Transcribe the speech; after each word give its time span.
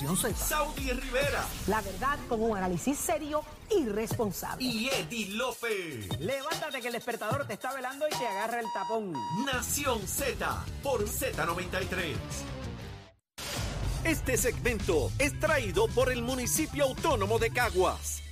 Nación 0.00 0.16
Z. 0.16 0.34
Saudi 0.46 0.90
Rivera 0.92 1.44
La 1.66 1.82
verdad 1.82 2.18
con 2.26 2.40
un 2.42 2.56
análisis 2.56 2.96
serio 2.96 3.42
y 3.70 3.84
responsable. 3.86 4.64
y 4.64 4.88
Eddie 4.88 5.28
Lofe. 5.34 6.08
Levántate 6.18 6.80
que 6.80 6.86
el 6.86 6.94
despertador 6.94 7.46
te 7.46 7.52
está 7.52 7.74
velando 7.74 8.06
y 8.08 8.10
te 8.18 8.26
agarra 8.26 8.60
el 8.60 8.66
tapón. 8.72 9.12
Nación 9.44 10.00
Z 10.08 10.64
por 10.82 11.04
Z93. 11.06 12.14
Este 14.04 14.38
segmento 14.38 15.10
es 15.18 15.38
traído 15.38 15.86
por 15.88 16.10
el 16.10 16.22
municipio 16.22 16.84
autónomo 16.84 17.38
de 17.38 17.50
Caguas. 17.50 18.22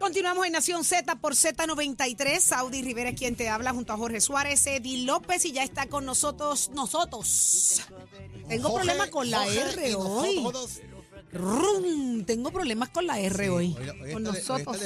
Continuamos 0.00 0.46
en 0.46 0.52
Nación 0.52 0.82
Z 0.82 1.16
por 1.16 1.34
Z93. 1.34 2.40
Saudi 2.40 2.82
Rivera 2.82 3.10
es 3.10 3.18
quien 3.18 3.36
te 3.36 3.50
habla 3.50 3.72
junto 3.72 3.92
a 3.92 3.96
Jorge 3.98 4.20
Suárez, 4.22 4.66
Eddie 4.66 5.04
López 5.04 5.44
y 5.44 5.52
ya 5.52 5.62
está 5.62 5.86
con 5.88 6.06
nosotros, 6.06 6.70
nosotros. 6.74 7.82
Tengo 8.48 8.70
Jorge, 8.70 8.86
problemas 8.86 9.10
con 9.10 9.30
la 9.30 9.38
Jorge 9.44 9.60
R 9.74 9.94
hoy. 9.96 10.42
Rum, 11.32 12.24
tengo 12.24 12.50
problemas 12.50 12.88
con 12.88 13.06
la 13.06 13.20
R 13.20 13.50
hoy. 13.50 13.76
Hoy- 13.78 13.88
hoy 14.02 14.12
con 14.14 14.22
nosotros. 14.24 14.76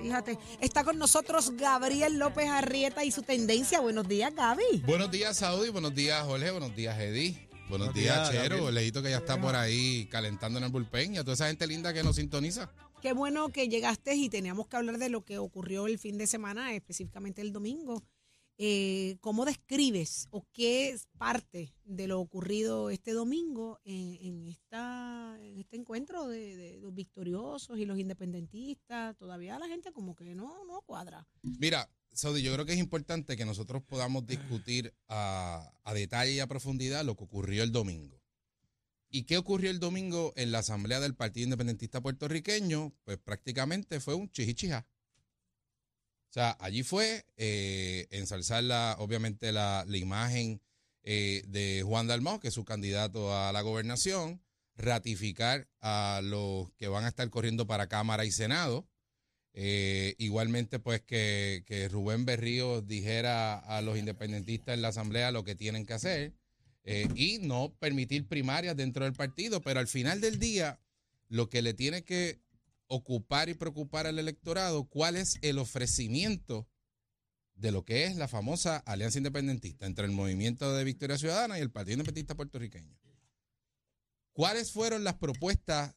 Fíjate, 0.00 0.38
está 0.60 0.84
con 0.84 0.96
nosotros 0.96 1.50
Gabriel 1.56 2.18
López 2.18 2.48
Arrieta 2.48 3.04
y 3.04 3.10
su 3.10 3.22
tendencia. 3.22 3.80
Buenos 3.80 4.06
días, 4.08 4.32
Gaby. 4.34 4.84
Buenos 4.86 5.10
días, 5.10 5.36
Saudi. 5.36 5.70
Buenos 5.70 5.94
días, 5.94 6.24
Jorge. 6.24 6.50
Buenos 6.52 6.74
días, 6.74 6.98
Eddie. 6.98 7.48
Buenos, 7.68 7.88
Buenos 7.88 7.94
días, 7.94 8.30
días, 8.30 8.42
Chero. 8.44 8.56
Gabriel. 8.56 8.74
Lejito 8.76 9.02
que 9.02 9.10
ya 9.10 9.18
está 9.18 9.38
por 9.38 9.54
ahí 9.56 10.06
calentando 10.10 10.58
en 10.58 10.64
el 10.64 10.70
bullpen. 10.70 11.16
Y 11.16 11.18
a 11.18 11.24
toda 11.24 11.34
esa 11.34 11.48
gente 11.48 11.66
linda 11.66 11.92
que 11.92 12.02
nos 12.02 12.16
sintoniza. 12.16 12.70
Qué 13.00 13.12
bueno 13.12 13.50
que 13.50 13.68
llegaste 13.68 14.16
y 14.16 14.28
teníamos 14.28 14.66
que 14.66 14.76
hablar 14.76 14.98
de 14.98 15.08
lo 15.08 15.24
que 15.24 15.38
ocurrió 15.38 15.86
el 15.86 16.00
fin 16.00 16.18
de 16.18 16.26
semana, 16.26 16.74
específicamente 16.74 17.40
el 17.40 17.52
domingo. 17.52 18.02
Eh, 18.60 19.18
¿Cómo 19.20 19.44
describes 19.44 20.26
o 20.32 20.44
qué 20.52 20.88
es 20.88 21.06
parte 21.16 21.72
de 21.84 22.08
lo 22.08 22.18
ocurrido 22.18 22.90
este 22.90 23.12
domingo 23.12 23.78
en, 23.84 24.48
esta, 24.48 25.38
este 25.40 25.76
encuentro 25.76 26.26
de, 26.26 26.56
de 26.56 26.78
los 26.78 26.92
victoriosos 26.92 27.78
y 27.78 27.86
los 27.86 28.00
independentistas? 28.00 29.16
Todavía 29.16 29.60
la 29.60 29.68
gente 29.68 29.92
como 29.92 30.16
que 30.16 30.34
no, 30.34 30.64
no 30.64 30.82
cuadra. 30.82 31.24
Mira, 31.42 31.88
Saudi, 32.12 32.42
yo 32.42 32.52
creo 32.52 32.66
que 32.66 32.72
es 32.72 32.80
importante 32.80 33.36
que 33.36 33.44
nosotros 33.44 33.80
podamos 33.84 34.26
discutir 34.26 34.92
a, 35.06 35.72
a 35.84 35.94
detalle 35.94 36.32
y 36.32 36.40
a 36.40 36.48
profundidad 36.48 37.04
lo 37.04 37.14
que 37.14 37.22
ocurrió 37.22 37.62
el 37.62 37.70
domingo. 37.70 38.20
¿Y 39.10 39.24
qué 39.24 39.38
ocurrió 39.38 39.70
el 39.70 39.80
domingo 39.80 40.34
en 40.36 40.52
la 40.52 40.58
Asamblea 40.58 41.00
del 41.00 41.14
Partido 41.14 41.44
Independentista 41.44 42.02
Puertorriqueño? 42.02 42.92
Pues 43.04 43.18
prácticamente 43.18 44.00
fue 44.00 44.14
un 44.14 44.30
chichichija. 44.30 44.86
O 46.28 46.32
sea, 46.32 46.56
allí 46.60 46.82
fue 46.82 47.24
eh, 47.36 48.06
ensalzar 48.10 48.62
la, 48.64 48.96
obviamente 48.98 49.50
la, 49.50 49.84
la 49.88 49.96
imagen 49.96 50.60
eh, 51.02 51.42
de 51.46 51.82
Juan 51.86 52.06
Dalmau, 52.06 52.38
que 52.38 52.48
es 52.48 52.54
su 52.54 52.66
candidato 52.66 53.34
a 53.34 53.50
la 53.50 53.62
gobernación, 53.62 54.42
ratificar 54.76 55.68
a 55.80 56.20
los 56.22 56.70
que 56.72 56.88
van 56.88 57.04
a 57.06 57.08
estar 57.08 57.30
corriendo 57.30 57.66
para 57.66 57.88
Cámara 57.88 58.26
y 58.26 58.30
Senado. 58.30 58.86
Eh, 59.54 60.16
igualmente, 60.18 60.78
pues 60.78 61.00
que, 61.00 61.64
que 61.66 61.88
Rubén 61.88 62.26
Berrío 62.26 62.82
dijera 62.82 63.58
a 63.58 63.80
los 63.80 63.96
independentistas 63.96 64.74
en 64.74 64.82
la 64.82 64.88
Asamblea 64.88 65.32
lo 65.32 65.44
que 65.44 65.54
tienen 65.54 65.86
que 65.86 65.94
hacer 65.94 66.37
eh, 66.90 67.06
y 67.14 67.36
no 67.40 67.74
permitir 67.78 68.26
primarias 68.26 68.74
dentro 68.74 69.04
del 69.04 69.12
partido, 69.12 69.60
pero 69.60 69.78
al 69.78 69.88
final 69.88 70.22
del 70.22 70.38
día, 70.38 70.80
lo 71.28 71.50
que 71.50 71.60
le 71.60 71.74
tiene 71.74 72.02
que 72.02 72.40
ocupar 72.86 73.50
y 73.50 73.54
preocupar 73.54 74.06
al 74.06 74.18
electorado, 74.18 74.84
cuál 74.88 75.16
es 75.16 75.36
el 75.42 75.58
ofrecimiento 75.58 76.66
de 77.56 77.72
lo 77.72 77.84
que 77.84 78.04
es 78.04 78.16
la 78.16 78.26
famosa 78.26 78.78
alianza 78.78 79.18
independentista 79.18 79.84
entre 79.84 80.06
el 80.06 80.12
movimiento 80.12 80.74
de 80.74 80.82
Victoria 80.84 81.18
Ciudadana 81.18 81.58
y 81.58 81.60
el 81.60 81.70
Partido 81.70 81.96
Independentista 81.96 82.34
Puertorriqueño. 82.36 82.96
¿Cuáles 84.32 84.72
fueron 84.72 85.04
las 85.04 85.16
propuestas 85.16 85.94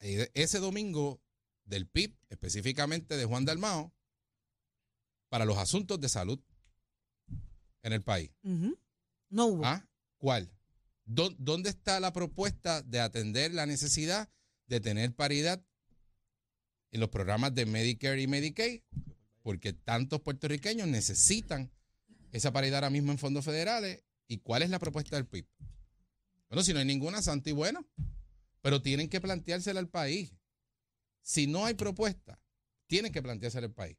eh, 0.00 0.30
ese 0.32 0.60
domingo 0.60 1.20
del 1.66 1.88
PIB, 1.88 2.16
específicamente 2.30 3.18
de 3.18 3.26
Juan 3.26 3.44
Dalmao, 3.44 3.92
para 5.28 5.44
los 5.44 5.58
asuntos 5.58 6.00
de 6.00 6.08
salud 6.08 6.40
en 7.82 7.92
el 7.92 8.02
país? 8.02 8.30
No 9.28 9.44
hubo. 9.44 9.66
¿Ah? 9.66 9.86
¿Cuál? 10.18 10.50
¿Dó- 11.04 11.34
¿Dónde 11.38 11.70
está 11.70 12.00
la 12.00 12.12
propuesta 12.12 12.82
de 12.82 13.00
atender 13.00 13.52
la 13.54 13.66
necesidad 13.66 14.28
de 14.66 14.80
tener 14.80 15.14
paridad 15.14 15.64
en 16.90 17.00
los 17.00 17.08
programas 17.10 17.54
de 17.54 17.66
Medicare 17.66 18.20
y 18.20 18.26
Medicaid? 18.26 18.82
Porque 19.42 19.72
tantos 19.72 20.20
puertorriqueños 20.22 20.88
necesitan 20.88 21.70
esa 22.32 22.52
paridad 22.52 22.76
ahora 22.78 22.90
mismo 22.90 23.12
en 23.12 23.18
fondos 23.18 23.44
federales. 23.44 24.02
¿Y 24.26 24.38
cuál 24.38 24.62
es 24.62 24.70
la 24.70 24.80
propuesta 24.80 25.14
del 25.16 25.26
PIB? 25.26 25.46
Bueno, 26.48 26.64
si 26.64 26.72
no 26.72 26.80
hay 26.80 26.84
ninguna, 26.84 27.22
santo 27.22 27.48
y 27.48 27.52
bueno. 27.52 27.86
Pero 28.60 28.82
tienen 28.82 29.08
que 29.08 29.20
planteársela 29.20 29.78
al 29.78 29.88
país. 29.88 30.32
Si 31.22 31.46
no 31.46 31.64
hay 31.66 31.74
propuesta, 31.74 32.40
tienen 32.88 33.12
que 33.12 33.22
planteársela 33.22 33.66
al 33.68 33.72
país. 33.74 33.96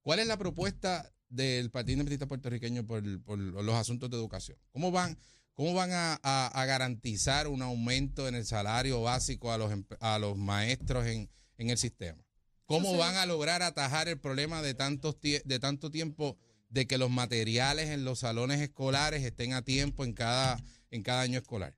¿Cuál 0.00 0.20
es 0.20 0.26
la 0.26 0.38
propuesta 0.38 1.12
del 1.32 1.70
Partido 1.70 1.94
Independentista 1.94 2.26
Puertorriqueño 2.28 2.86
por, 2.86 3.02
por 3.22 3.38
los 3.38 3.74
asuntos 3.74 4.10
de 4.10 4.16
educación? 4.16 4.58
¿Cómo 4.70 4.90
van, 4.90 5.18
cómo 5.54 5.74
van 5.74 5.90
a, 5.92 6.18
a- 6.22 6.48
a 6.48 6.64
garantizar 6.66 7.48
un 7.48 7.62
aumento 7.62 8.28
en 8.28 8.34
el 8.34 8.44
salario 8.44 9.02
básico 9.02 9.50
a 9.52 9.58
los, 9.58 9.72
empe- 9.72 9.96
a 10.00 10.18
los 10.18 10.36
maestros 10.36 11.06
en, 11.06 11.28
en 11.58 11.70
el 11.70 11.78
sistema? 11.78 12.22
¿Cómo 12.66 12.96
van 12.96 13.16
a 13.16 13.26
lograr 13.26 13.62
atajar 13.62 14.08
el 14.08 14.18
problema 14.18 14.62
de, 14.62 14.74
tantos 14.74 15.16
de 15.20 15.58
tanto 15.58 15.90
tiempo 15.90 16.38
de 16.70 16.86
que 16.86 16.96
los 16.96 17.10
materiales 17.10 17.90
en 17.90 18.04
los 18.04 18.20
salones 18.20 18.60
escolares 18.60 19.22
estén 19.24 19.52
a 19.52 19.62
tiempo 19.62 20.04
en 20.04 20.12
cada, 20.14 20.58
en 20.90 21.02
cada 21.02 21.20
año 21.22 21.38
escolar? 21.38 21.76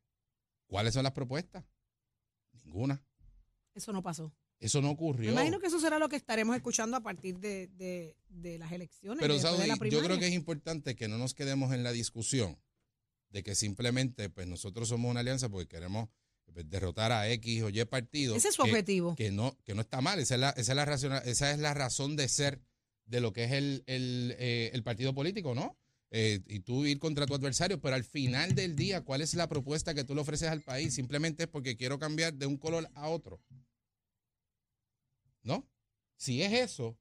¿Cuáles 0.66 0.94
son 0.94 1.02
las 1.04 1.12
propuestas? 1.12 1.64
Ninguna. 2.64 3.02
Eso 3.74 3.92
no 3.92 4.02
pasó. 4.02 4.32
Eso 4.64 4.80
no 4.80 4.88
Me 4.88 4.94
ocurrió. 4.94 5.30
imagino 5.32 5.58
que 5.60 5.66
eso 5.66 5.78
será 5.78 5.98
lo 5.98 6.08
que 6.08 6.16
estaremos 6.16 6.56
escuchando 6.56 6.96
a 6.96 7.00
partir 7.02 7.38
de, 7.38 7.68
de- 7.76 8.16
de 8.28 8.58
las 8.58 8.72
elecciones. 8.72 9.18
Pero, 9.20 9.34
de 9.34 9.40
Saudi, 9.40 9.68
yo 9.90 10.02
creo 10.02 10.18
que 10.18 10.26
es 10.26 10.32
importante 10.32 10.94
que 10.96 11.06
no 11.08 11.18
nos 11.18 11.34
quedemos 11.34 11.72
en 11.74 11.82
la 11.84 11.92
discusión 11.92 12.58
de 13.30 13.42
que 13.42 13.54
simplemente 13.54 14.30
pues 14.30 14.46
nosotros 14.46 14.88
somos 14.88 15.10
una 15.10 15.20
alianza 15.20 15.48
porque 15.48 15.68
queremos 15.68 16.08
pues, 16.52 16.68
derrotar 16.70 17.12
a 17.12 17.28
X 17.30 17.62
o 17.62 17.68
Y 17.68 17.84
partido. 17.84 18.34
Ese 18.36 18.48
es 18.48 18.54
su 18.54 18.62
que- 18.62 18.70
objetivo. 18.70 19.14
Que 19.16 19.30
no, 19.30 19.56
que 19.64 19.74
no 19.74 19.82
está 19.82 20.00
mal, 20.00 20.18
esa 20.18 20.34
es 20.34 20.40
la, 20.40 20.50
esa 20.50 20.72
es 20.72 20.76
la, 20.76 20.84
razón, 20.84 21.12
esa 21.24 21.50
es 21.50 21.58
la 21.58 21.74
razón 21.74 22.16
de 22.16 22.28
ser 22.28 22.60
de 23.06 23.20
lo 23.20 23.32
que 23.32 23.44
es 23.44 23.52
el, 23.52 23.82
el, 23.86 24.34
eh, 24.38 24.70
el 24.72 24.82
partido 24.82 25.14
político, 25.14 25.54
¿no? 25.54 25.76
Eh, 26.10 26.40
y 26.46 26.60
tú 26.60 26.86
ir 26.86 26.98
contra 27.00 27.26
tu 27.26 27.34
adversario, 27.34 27.80
pero 27.80 27.96
al 27.96 28.04
final 28.04 28.54
del 28.54 28.76
día, 28.76 29.02
¿cuál 29.02 29.20
es 29.20 29.34
la 29.34 29.48
propuesta 29.48 29.94
que 29.94 30.04
tú 30.04 30.14
le 30.14 30.20
ofreces 30.20 30.48
al 30.48 30.62
país? 30.62 30.94
Simplemente 30.94 31.42
es 31.44 31.48
porque 31.50 31.76
quiero 31.76 31.98
cambiar 31.98 32.32
de 32.34 32.46
un 32.46 32.56
color 32.56 32.88
a 32.94 33.08
otro. 33.08 33.40
¿No? 35.44 35.64
Si 36.16 36.42
es 36.42 36.52
eso, 36.52 36.98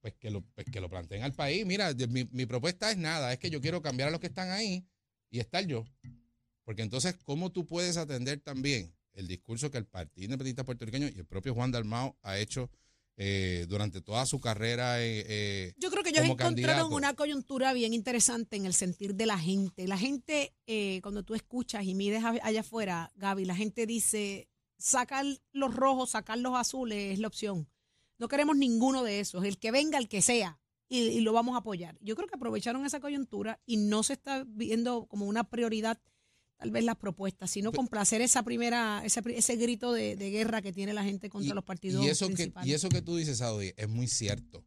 pues 0.00 0.14
que 0.14 0.30
lo, 0.30 0.42
pues 0.54 0.66
que 0.70 0.80
lo 0.80 0.88
planteen 0.90 1.22
al 1.22 1.32
país. 1.34 1.64
Mira, 1.64 1.92
mi, 2.08 2.24
mi 2.32 2.44
propuesta 2.46 2.90
es 2.90 2.98
nada, 2.98 3.32
es 3.32 3.38
que 3.38 3.50
yo 3.50 3.60
quiero 3.60 3.80
cambiar 3.80 4.08
a 4.08 4.10
los 4.12 4.20
que 4.20 4.26
están 4.26 4.50
ahí 4.50 4.86
y 5.30 5.38
estar 5.40 5.64
yo. 5.66 5.84
Porque 6.64 6.82
entonces, 6.82 7.16
¿cómo 7.24 7.50
tú 7.50 7.66
puedes 7.66 7.96
atender 7.96 8.40
también 8.40 8.94
el 9.14 9.26
discurso 9.26 9.70
que 9.70 9.78
el 9.78 9.86
Partido 9.86 10.24
Independentista 10.26 10.64
Puertorriqueño 10.64 11.08
y 11.08 11.18
el 11.18 11.26
propio 11.26 11.54
Juan 11.54 11.70
Dalmao 11.72 12.16
ha 12.22 12.38
hecho 12.38 12.70
eh, 13.16 13.66
durante 13.68 14.00
toda 14.00 14.24
su 14.26 14.40
carrera? 14.40 15.02
eh, 15.02 15.24
eh, 15.28 15.74
Yo 15.78 15.90
creo 15.90 16.02
que 16.02 16.10
ellos 16.10 16.24
encontraron 16.24 16.56
candidato. 16.56 16.88
una 16.88 17.14
coyuntura 17.14 17.72
bien 17.72 17.92
interesante 17.92 18.56
en 18.56 18.66
el 18.66 18.74
sentir 18.74 19.14
de 19.14 19.26
la 19.26 19.38
gente. 19.38 19.86
La 19.86 19.98
gente, 19.98 20.54
eh, 20.66 21.00
cuando 21.02 21.22
tú 21.24 21.34
escuchas 21.34 21.84
y 21.84 21.94
mides 21.94 22.22
allá 22.24 22.60
afuera, 22.60 23.12
Gaby, 23.16 23.44
la 23.44 23.56
gente 23.56 23.86
dice, 23.86 24.48
sacar 24.80 25.24
los 25.52 25.74
rojos, 25.74 26.10
sacar 26.10 26.38
los 26.38 26.54
azules 26.56 27.12
es 27.12 27.18
la 27.18 27.28
opción. 27.28 27.68
No 28.18 28.28
queremos 28.28 28.56
ninguno 28.56 29.02
de 29.04 29.20
esos, 29.20 29.44
el 29.44 29.58
que 29.58 29.70
venga, 29.70 29.98
el 29.98 30.08
que 30.08 30.20
sea, 30.22 30.58
y, 30.88 30.98
y 31.00 31.20
lo 31.20 31.32
vamos 31.32 31.54
a 31.54 31.58
apoyar. 31.58 31.96
Yo 32.00 32.16
creo 32.16 32.26
que 32.28 32.34
aprovecharon 32.34 32.84
esa 32.84 33.00
coyuntura 33.00 33.60
y 33.66 33.76
no 33.76 34.02
se 34.02 34.14
está 34.14 34.44
viendo 34.46 35.06
como 35.06 35.26
una 35.26 35.44
prioridad 35.44 35.98
tal 36.56 36.70
vez 36.72 36.84
las 36.84 36.96
propuestas, 36.96 37.50
sino 37.50 37.72
complacer 37.72 38.20
esa 38.20 38.42
primera, 38.42 39.02
ese, 39.04 39.56
grito 39.56 39.92
de, 39.94 40.16
de 40.16 40.30
guerra 40.30 40.60
que 40.60 40.72
tiene 40.74 40.92
la 40.92 41.02
gente 41.04 41.30
contra 41.30 41.52
y, 41.52 41.54
los 41.54 41.64
partidos 41.64 42.04
y 42.04 42.08
eso 42.08 42.28
que. 42.28 42.52
Y 42.64 42.72
eso 42.74 42.90
que 42.90 43.00
tú 43.00 43.16
dices, 43.16 43.38
Saudi, 43.38 43.72
es 43.78 43.88
muy 43.88 44.08
cierto. 44.08 44.62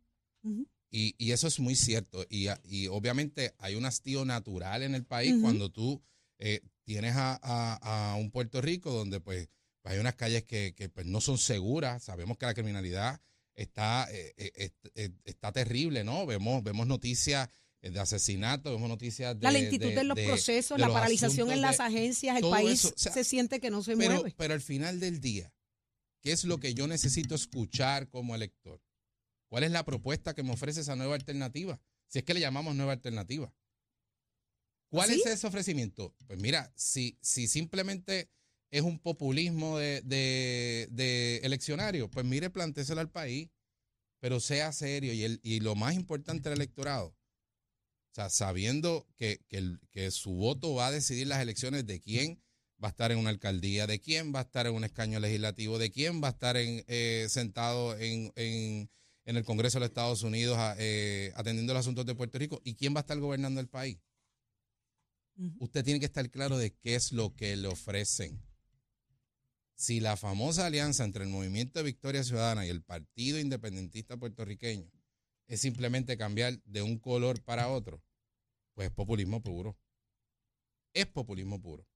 Y, 0.89 1.15
y 1.17 1.31
eso 1.31 1.47
es 1.47 1.59
muy 1.59 1.75
cierto. 1.75 2.25
Y, 2.29 2.47
y 2.63 2.87
obviamente 2.87 3.53
hay 3.59 3.75
un 3.75 3.85
hastío 3.85 4.25
natural 4.25 4.81
en 4.83 4.95
el 4.95 5.05
país 5.05 5.35
cuando 5.41 5.69
tú 5.71 6.01
eh, 6.39 6.61
tienes 6.83 7.15
a, 7.15 7.39
a- 7.41 8.11
a 8.13 8.15
un 8.15 8.31
Puerto 8.31 8.59
Rico 8.61 8.91
donde 8.91 9.19
pues 9.19 9.49
hay 9.83 9.99
unas 9.99 10.15
calles 10.15 10.43
que, 10.43 10.73
que, 10.75 10.89
pues, 10.89 11.05
no 11.05 11.19
son 11.21 11.37
seguras. 11.37 12.03
Sabemos 12.03 12.37
que 12.37 12.45
la 12.45 12.53
criminalidad 12.53 13.21
está, 13.55 14.07
eh, 14.11 14.33
eh, 14.37 14.71
eh, 14.95 15.09
está 15.25 15.51
terrible, 15.51 16.03
¿no? 16.03 16.25
Vemos, 16.25 16.63
vemos 16.63 16.87
noticias 16.87 17.49
de 17.81 17.99
asesinatos, 17.99 18.71
vemos 18.71 18.87
noticias 18.87 19.37
de... 19.37 19.43
La 19.43 19.51
lentitud 19.51 19.89
de- 19.89 19.95
de, 19.95 20.03
los 20.05 20.15
de- 20.15 20.25
procesos, 20.25 20.77
de 20.77 20.81
la 20.81 20.87
los 20.87 20.93
paralización 20.95 21.51
en 21.51 21.59
las 21.61 21.81
agencias, 21.81 22.37
el 22.37 22.49
país 22.49 22.79
eso, 22.85 22.93
o 22.95 22.97
sea, 22.97 23.11
se 23.11 23.23
siente 23.25 23.59
que 23.59 23.69
no 23.69 23.83
se 23.83 23.97
pero, 23.97 24.15
mueve. 24.15 24.33
pero 24.37 24.53
al 24.53 24.61
final 24.61 25.01
del 25.01 25.19
día, 25.19 25.53
¿qué 26.21 26.31
es 26.31 26.45
lo 26.45 26.59
que 26.61 26.73
yo 26.73 26.87
necesito 26.87 27.35
escuchar 27.35 28.07
como 28.07 28.35
elector? 28.35 28.81
¿Cuál 29.49 29.65
es 29.65 29.71
la 29.71 29.83
propuesta 29.83 30.33
que 30.33 30.43
me 30.43 30.51
ofrece 30.53 30.79
esa 30.79 30.95
nueva 30.95 31.15
alternativa? 31.15 31.77
Si 32.07 32.19
es 32.19 32.23
que 32.25 32.33
le 32.33 32.39
llamamos 32.39 32.73
nueva 32.73 32.93
alternativa. 32.93 33.53
¿Cuál 34.89 35.09
¿Sí? 35.09 35.15
es 35.19 35.25
ese 35.25 35.47
ofrecimiento? 35.47 36.15
Pues 36.27 36.39
mira, 36.39 36.71
si, 36.75 37.17
si 37.21 37.47
simplemente 37.47 38.29
es 38.73 38.81
un 38.81 38.97
populismo 38.99 39.77
de, 39.77 40.01
de- 40.01 40.87
de 40.91 41.37
eleccionario, 41.43 42.09
pues 42.09 42.25
mire, 42.25 42.49
plantéselo 42.49 43.01
al 43.01 43.11
país, 43.11 43.49
pero 44.19 44.39
sea 44.39 44.71
serio. 44.71 45.13
Y, 45.13 45.23
el, 45.23 45.39
y 45.43 45.59
lo 45.59 45.75
más 45.75 45.93
importante 45.95 46.49
del 46.49 46.57
electorado, 46.57 47.07
o 47.09 48.15
sea, 48.15 48.29
sabiendo 48.29 49.07
que, 49.15 49.39
que 49.47 49.57
el- 49.57 49.79
que 49.91 50.09
su 50.11 50.31
voto 50.33 50.73
va 50.73 50.87
a 50.87 50.91
decidir 50.91 51.27
las 51.27 51.41
elecciones 51.41 51.85
de 51.85 51.99
quién 52.01 52.41
va 52.83 52.87
a 52.87 52.91
estar 52.91 53.11
en 53.11 53.19
una 53.19 53.29
alcaldía, 53.29 53.85
de 53.85 53.99
quién 53.99 54.33
va 54.33 54.39
a 54.39 54.43
estar 54.43 54.65
en 54.65 54.73
un 54.73 54.83
escaño 54.83 55.19
legislativo, 55.19 55.77
de 55.77 55.91
quién 55.91 56.21
va 56.23 56.29
a 56.29 56.31
estar 56.31 56.57
en, 56.57 56.83
eh, 56.87 57.27
sentado 57.29 57.95
en, 57.97 58.31
en- 58.35 58.89
en 59.25 59.37
el 59.37 59.45
Congreso 59.45 59.77
de 59.77 59.81
los 59.81 59.89
Estados 59.89 60.23
Unidos 60.23 60.57
a- 60.57 60.75
eh, 60.79 61.31
atendiendo 61.35 61.73
los 61.73 61.81
asuntos 61.81 62.05
de 62.07 62.15
Puerto 62.15 62.39
Rico 62.39 62.59
y 62.65 62.73
quién 62.73 62.93
va 62.95 62.99
a 62.99 63.01
estar 63.01 63.19
gobernando 63.19 63.61
el 63.61 63.67
país. 63.69 63.99
Usted 65.59 65.83
tiene 65.83 65.99
que 65.99 66.05
estar 66.07 66.29
claro 66.29 66.57
de 66.57 66.73
qué 66.73 66.95
es 66.95 67.11
lo 67.11 67.33
que 67.35 67.55
le 67.55 67.67
ofrecen. 67.67 68.41
Si 69.75 69.99
la 69.99 70.17
famosa 70.17 70.65
alianza 70.65 71.03
entre 71.03 71.23
el 71.23 71.29
Movimiento 71.29 71.79
de 71.79 71.85
Victoria 71.85 72.23
Ciudadana 72.23 72.65
y 72.65 72.69
el 72.69 72.83
Partido 72.83 73.39
Independentista 73.39 74.17
Puertorriqueño 74.17 74.89
es 75.47 75.61
simplemente 75.61 76.17
cambiar 76.17 76.61
de 76.63 76.81
un 76.81 76.99
color 76.99 77.41
para 77.43 77.67
otro, 77.67 78.01
pues 78.73 78.87
es 78.87 78.93
populismo 78.93 79.41
puro. 79.41 79.77
Es 80.93 81.05
populismo 81.07 81.61
puro. 81.61 81.87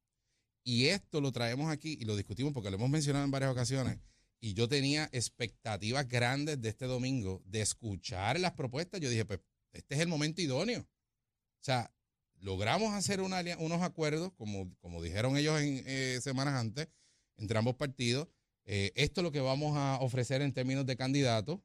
Y 0.64 0.88
esto 0.88 1.22
lo 1.22 1.32
traemos 1.32 1.72
aquí 1.72 1.98
y 2.00 2.06
lo 2.06 2.16
discutimos 2.16 2.54
porque 2.54 2.70
lo 2.70 2.76
hemos 2.76 2.90
mencionado 2.90 3.24
en 3.24 3.32
varias 3.32 3.52
ocasiones. 3.52 4.00
Y 4.40 4.54
yo 4.54 4.68
tenía 4.68 5.10
expectativas 5.12 6.08
grandes 6.08 6.62
de 6.62 6.70
este 6.70 6.86
domingo 6.86 7.42
de 7.46 7.62
escuchar 7.62 8.40
las 8.40 8.54
propuestas. 8.54 9.00
Yo 9.00 9.10
dije, 9.10 9.26
pues 9.26 9.40
este 9.72 9.96
es 9.96 10.02
el 10.02 10.08
momento 10.08 10.42
idóneo. 10.42 10.82
O 10.82 11.64
sea, 11.64 11.92
logramos 12.40 12.94
hacer 12.94 13.22
una 13.22 13.42
unos 13.60 13.82
acuerdos, 13.82 14.32
como, 14.34 14.76
como 14.80 15.02
dijeron 15.02 15.38
ellos 15.38 15.60
en 15.62 15.84
eh, 15.88 16.20
semanas 16.22 16.56
antes, 16.56 16.88
entre 17.38 17.58
ambos 17.58 17.76
partidos. 17.76 18.28
Eh, 18.66 18.92
esto 18.96 19.22
es 19.22 19.24
lo 19.24 19.32
que 19.32 19.40
vamos 19.40 19.78
a 19.78 19.98
ofrecer 20.02 20.42
en 20.42 20.54
términos 20.54 20.86
de 20.86 20.96
candidatos. 20.98 21.60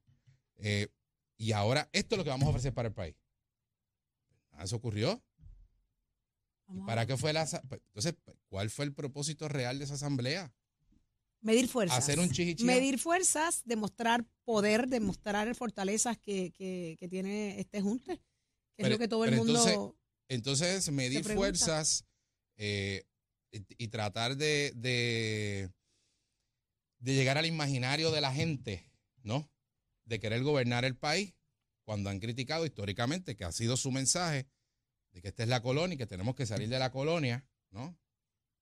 eh, 0.58 0.88
y 1.38 1.50
ahora 1.52 1.88
esto 1.92 2.14
es 2.14 2.19
lo 2.19 2.24
que 2.24 2.30
vamos 2.30 2.46
a 2.46 2.50
ofrecer 2.50 2.72
para 2.72 2.86
el 2.88 2.94
país. 2.94 3.16
Ah, 4.52 4.62
Eso 4.64 4.76
ocurrió. 4.76 5.20
¿Y 6.69 6.80
para 6.86 7.04
qué 7.06 7.16
fue 7.16 7.32
la... 7.32 7.44
pues, 7.69 7.80
Entonces, 7.88 8.14
¿cuál 8.48 8.70
fue 8.70 8.84
el 8.84 8.92
propósito 8.94 9.48
real 9.48 9.78
de 9.78 9.84
esa 9.84 9.94
asamblea? 9.94 10.52
Medir 11.40 11.66
fuerzas. 11.69 11.98
Hacer 11.98 12.20
un. 12.20 12.30
Medir 12.64 13.00
fuerzas, 13.00 13.62
demostrar 13.64 14.24
poder, 14.44 14.86
demostrar 14.86 15.52
fortalezas 15.56 16.16
que, 16.19 16.52
que, 16.52 16.96
que 17.00 17.08
tiene 17.08 17.58
este 17.58 17.80
junte. 17.82 18.20
Que 18.76 18.84
es 18.84 18.88
lo 18.88 18.98
que 18.98 19.08
todo 19.08 19.24
el 19.24 19.34
mundo. 19.36 19.58
entonces- 19.58 19.98
Entonces, 20.28 20.90
medir 20.92 21.24
fuerzas 21.24 22.04
eh, 22.56 23.02
y, 23.52 23.88
tratar 23.88 24.37
de, 24.37 24.72
de, 24.75 25.70
llegar 27.00 27.37
al 27.37 27.46
imaginario 27.46 28.10
de 28.10 28.20
la 28.20 28.32
gente, 28.32 28.90
¿no? 29.22 29.50
De 30.04 30.19
querer 30.19 30.43
gobernar 30.43 30.84
el 30.84 30.96
país, 30.96 31.34
cuando 31.84 32.10
han 32.10 32.19
criticado 32.19 32.64
históricamente 32.64 33.37
que 33.37 33.44
ha 33.44 33.52
sido 33.52 33.76
su 33.76 33.93
mensaje 33.93 34.46
de 35.12 35.20
que 35.20 35.28
esta 35.28 35.43
es 35.43 35.49
la 35.49 35.62
colonia 35.62 35.94
y 35.94 35.99
que 35.99 36.06
tenemos 36.06 36.34
que 36.34 36.46
salir 36.46 36.69
de 36.69 36.78
la 36.78 36.90
colonia, 36.90 37.44
¿no? 37.70 37.99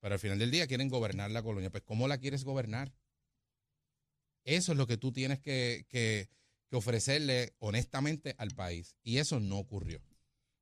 Pero 0.01 0.15
al 0.15 0.21
final 0.21 0.39
del 0.39 0.51
día 0.51 0.67
quieren 0.67 0.89
gobernar 0.89 1.31
la 1.31 1.43
colonia. 1.43 1.71
Pues, 1.71 1.85
¿cómo 1.85 2.09
la 2.09 2.19
quieres 2.19 2.45
gobernar? 2.45 2.93
Eso 4.45 4.73
es 4.73 4.79
lo 4.79 4.87
que 4.87 4.97
tú 4.97 5.13
tienes 5.13 5.39
que- 5.39 5.87
que 5.89 6.31
ofrecerle 6.73 7.55
honestamente 7.59 8.35
al 8.39 8.51
país. 8.53 8.97
Y 9.03 9.19
eso 9.19 9.39
no 9.39 9.59
ocurrió. 9.59 10.01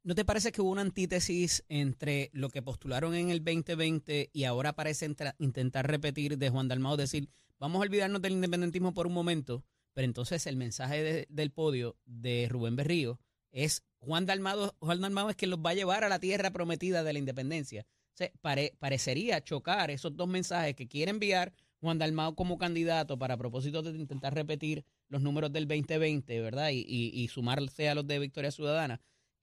¿No 0.05 0.15
te 0.15 0.25
parece 0.25 0.53
que 0.53 0.63
hubo 0.63 0.71
una 0.71 0.81
antítesis 0.83 1.65
entre 1.69 2.31
lo 2.33 2.49
que 2.49 2.63
postularon 2.63 3.15
en 3.15 3.31
el 3.31 3.45
2020 3.45 4.31
y 4.33 4.45
ahora 4.45 4.73
parece 4.75 5.11
intentar 5.39 5.87
repetir 5.91 6.39
de 6.39 6.49
Juan 6.51 6.69
Dalmao, 6.69 6.97
decir, 6.97 7.29
vamos 7.59 7.81
a 7.81 7.83
olvidarnos 7.83 8.23
del 8.23 8.33
independentismo 8.33 8.95
por 8.95 9.07
un 9.07 9.13
momento, 9.13 9.65
pero 9.93 10.07
entonces 10.07 10.47
el 10.47 10.57
mensaje 10.57 11.03
de- 11.03 11.27
del 11.29 11.51
podio 11.51 11.97
de 12.07 12.47
Rubén 12.49 12.77
Berrío 12.77 13.21
es 13.51 13.83
Juan 13.99 14.25
Dalmado, 14.25 14.77
Juan 14.79 15.01
Dalmado 15.01 15.31
es 15.31 15.37
quien 15.37 15.51
los 15.51 15.59
va 15.61 15.71
a 15.71 15.75
llevar 15.75 16.05
a 16.05 16.09
la 16.09 16.21
tierra 16.21 16.53
prometida 16.53 17.03
de 17.03 17.13
la 17.13 17.19
independencia. 17.19 17.83
O 18.15 18.17
sea, 18.19 18.31
pare- 18.41 18.75
parecería 18.79 19.43
chocar 19.43 19.91
esos 19.91 20.17
dos 20.17 20.29
mensajes 20.29 20.75
que 20.75 20.89
quiere 20.89 21.11
enviar 21.11 21.53
Juan 21.81 21.99
Dalmao 21.99 22.35
como 22.35 22.57
candidato 22.57 23.19
para 23.19 23.37
propósito 23.37 23.83
de 23.83 23.91
intentar 23.99 24.35
repetir 24.35 24.85
los 25.09 25.21
números 25.23 25.53
del 25.53 25.67
2020, 25.69 26.41
¿verdad? 26.41 26.71
Y 26.73 27.29
sumarse 27.29 27.89
a 27.89 27.95
los 27.95 28.07
de 28.07 28.19
Victoria 28.19 28.51
Ciudadana. 28.51 29.01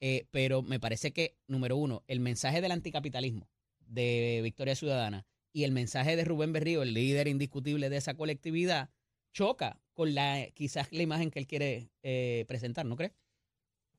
Eh, 0.07 0.27
pero 0.29 0.61
me 0.61 0.79
parece 0.79 1.13
que, 1.13 1.35
número 1.47 1.77
uno, 1.77 2.03
el 2.05 2.19
mensaje 2.19 2.61
del 2.61 2.71
anticapitalismo 2.71 3.49
de 3.79 4.39
Victoria 4.43 4.75
Ciudadana 4.75 5.25
y 5.51 5.63
el 5.63 5.71
mensaje 5.71 6.15
de 6.15 6.23
Rubén 6.23 6.53
Berrío, 6.53 6.83
el 6.83 6.93
líder 6.93 7.27
indiscutible 7.27 7.89
de 7.89 7.97
esa 7.97 8.13
colectividad, 8.13 8.91
choca 9.33 9.81
con 9.93 10.13
la 10.13 10.45
quizás 10.53 10.91
la 10.91 11.01
imagen 11.01 11.31
que 11.31 11.39
él 11.39 11.47
quiere 11.47 11.89
eh, 12.03 12.45
presentar, 12.47 12.85
¿no 12.85 12.95
crees? 12.95 13.13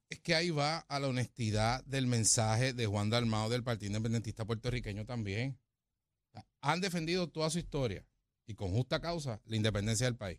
Es 0.08 0.20
que 0.20 0.36
ahí 0.36 0.50
va 0.50 0.78
a 0.78 1.00
la 1.00 1.08
honestidad 1.08 1.84
del 1.86 2.06
mensaje 2.06 2.72
de 2.72 2.86
Juan 2.86 3.10
Dalmao 3.10 3.48
del 3.48 3.64
Partido 3.64 3.88
Independentista 3.88 4.44
Puertorriqueño 4.44 5.06
también. 5.06 5.58
Han 6.60 6.80
defendido 6.80 7.28
toda 7.30 7.50
su 7.50 7.58
historia 7.58 8.06
y 8.46 8.54
con 8.54 8.70
justa 8.70 9.00
causa 9.00 9.40
la 9.44 9.56
independencia 9.56 10.06
del 10.06 10.14
país. 10.14 10.38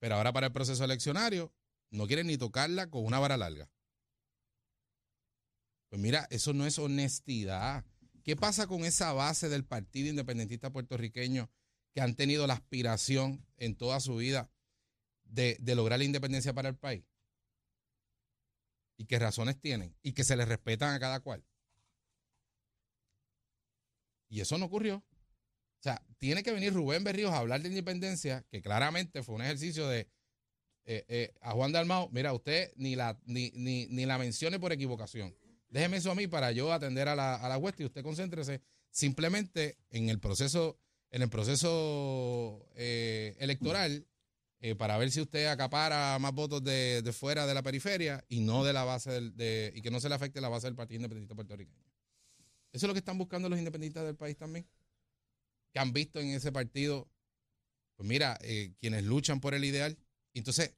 Pero 0.00 0.16
ahora 0.16 0.32
para 0.32 0.48
el 0.48 0.52
proceso 0.52 0.82
eleccionario 0.82 1.54
no 1.90 2.08
quieren 2.08 2.26
ni 2.26 2.36
tocarla 2.36 2.90
con 2.90 3.04
una 3.04 3.20
vara 3.20 3.36
larga. 3.36 3.70
Pues 5.90 6.00
mira, 6.00 6.26
eso 6.30 6.54
no 6.54 6.66
es 6.66 6.78
honestidad. 6.78 7.84
¿Qué 8.22 8.36
pasa 8.36 8.66
con 8.66 8.84
esa 8.84 9.12
base 9.12 9.48
del 9.48 9.64
Partido 9.64 10.08
Independentista 10.08 10.70
Puertorriqueño 10.70 11.50
que 11.92 12.00
han 12.00 12.14
tenido 12.14 12.46
la 12.46 12.54
aspiración 12.54 13.44
en 13.56 13.74
toda 13.74 13.98
su 13.98 14.16
vida 14.16 14.50
de, 15.24 15.58
lograr 15.74 15.98
la 15.98 16.04
independencia 16.04 16.54
para 16.54 16.68
el 16.68 16.76
país? 16.76 17.04
y 18.96 19.06
qué 19.06 19.18
razones 19.18 19.58
tienen 19.58 19.96
y 20.02 20.12
que 20.12 20.24
se 20.24 20.36
les 20.36 20.46
respetan 20.46 20.92
a 20.92 21.00
cada 21.00 21.20
cual. 21.20 21.42
Y 24.28 24.42
eso 24.42 24.58
no 24.58 24.66
ocurrió. 24.66 24.96
O 24.96 25.82
sea, 25.82 26.04
tiene 26.18 26.42
que 26.42 26.52
venir 26.52 26.74
Rubén 26.74 27.02
Berríos 27.02 27.32
a 27.32 27.38
hablar 27.38 27.62
de 27.62 27.70
independencia, 27.70 28.44
que 28.50 28.60
claramente 28.60 29.22
fue 29.22 29.36
un 29.36 29.40
ejercicio 29.40 29.88
de 29.88 30.00
eh, 30.84 31.06
eh, 31.08 31.34
a 31.40 31.52
Juan 31.52 31.72
Dalmao, 31.72 32.10
mira, 32.10 32.34
usted 32.34 32.74
ni 32.76 32.94
la, 32.94 33.18
ni, 33.24 33.50
ni, 33.54 33.86
ni 33.86 34.04
la 34.04 34.18
mencione 34.18 34.60
por 34.60 34.70
equivocación. 34.70 35.34
Déjeme 35.70 35.98
eso 35.98 36.10
a 36.10 36.14
mí 36.14 36.26
para 36.26 36.52
yo 36.52 36.72
atender 36.72 37.08
a 37.08 37.14
la, 37.14 37.36
a 37.36 37.48
la 37.48 37.74
y 37.78 37.84
usted 37.84 38.02
concéntrese 38.02 38.60
simplemente 38.90 39.78
en 39.90 40.08
el 40.08 40.18
proceso, 40.18 40.78
en 41.10 41.22
el 41.22 41.30
proceso 41.30 42.68
eh, 42.74 43.36
electoral 43.38 44.06
eh, 44.62 44.74
para 44.74 44.98
ver 44.98 45.10
si 45.10 45.20
usted 45.20 45.46
acapara 45.46 46.18
más 46.18 46.34
votos 46.34 46.62
de, 46.62 47.00
de 47.02 47.12
fuera 47.12 47.46
de 47.46 47.54
la 47.54 47.62
periferia 47.62 48.24
y 48.28 48.40
no 48.40 48.64
de 48.64 48.72
la 48.72 48.84
base 48.84 49.10
del, 49.10 49.34
de, 49.36 49.72
y 49.74 49.80
que 49.80 49.90
no 49.90 50.00
se 50.00 50.08
le 50.08 50.16
afecte 50.16 50.40
la 50.40 50.48
base 50.48 50.66
del 50.66 50.74
Partido 50.76 50.96
Independentista 50.96 51.34
Puertorriqueño. 51.34 51.82
Eso 52.72 52.86
es 52.86 52.88
lo 52.88 52.92
que 52.92 52.98
están 52.98 53.16
buscando 53.16 53.48
los 53.48 53.58
independentistas 53.58 54.04
del 54.04 54.16
país 54.16 54.36
también. 54.36 54.68
Que 55.72 55.78
han 55.78 55.92
visto 55.92 56.20
en 56.20 56.28
ese 56.28 56.52
partido, 56.52 57.08
pues 57.96 58.08
mira, 58.08 58.38
eh, 58.42 58.74
quienes 58.80 59.04
luchan 59.04 59.40
por 59.40 59.54
el 59.54 59.64
ideal. 59.64 59.96
Entonces, 60.34 60.74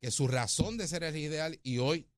que 0.00 0.10
su 0.10 0.26
razón 0.26 0.78
de 0.78 0.88
ser 0.88 1.02
el 1.02 1.16
ideal 1.16 1.60
y 1.62 1.78
hoy 1.78 2.09